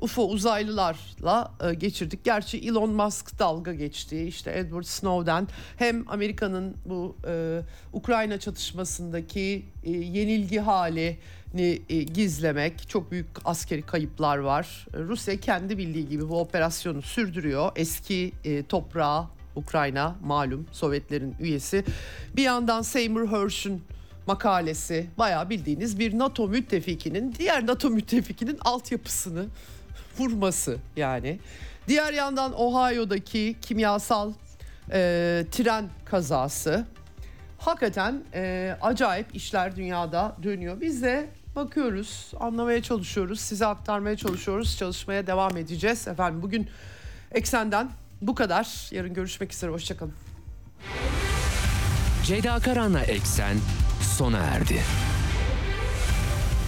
[0.00, 2.24] UFO uzaylılarla e, geçirdik.
[2.24, 4.24] Gerçi Elon Musk dalga geçti.
[4.24, 7.60] İşte Edward Snowden hem Amerika'nın bu e,
[7.92, 11.16] Ukrayna çatışmasındaki e, yenilgi halini
[11.88, 14.86] e, gizlemek çok büyük askeri kayıplar var.
[14.94, 17.72] Rusya kendi bildiği gibi bu operasyonu sürdürüyor.
[17.76, 19.26] Eski e, toprağı
[19.56, 21.84] Ukrayna malum Sovyetlerin üyesi.
[22.36, 23.82] Bir yandan Seymour Hersh'ün
[24.26, 29.46] makalesi bayağı bildiğiniz bir NATO müttefikinin diğer NATO müttefikinin altyapısını
[30.18, 31.38] vurması yani.
[31.88, 34.32] Diğer yandan Ohio'daki kimyasal
[34.92, 36.86] e, tren kazası.
[37.58, 40.80] Hakikaten e, acayip işler dünyada dönüyor.
[40.80, 46.08] Biz de bakıyoruz, anlamaya çalışıyoruz, size aktarmaya çalışıyoruz, çalışmaya devam edeceğiz.
[46.08, 46.68] Efendim bugün
[47.32, 47.90] Eksen'den
[48.22, 48.88] bu kadar.
[48.90, 50.14] Yarın görüşmek üzere, hoşçakalın.
[52.24, 53.56] Ceyda Karan'la Eksen
[54.02, 54.80] sona erdi.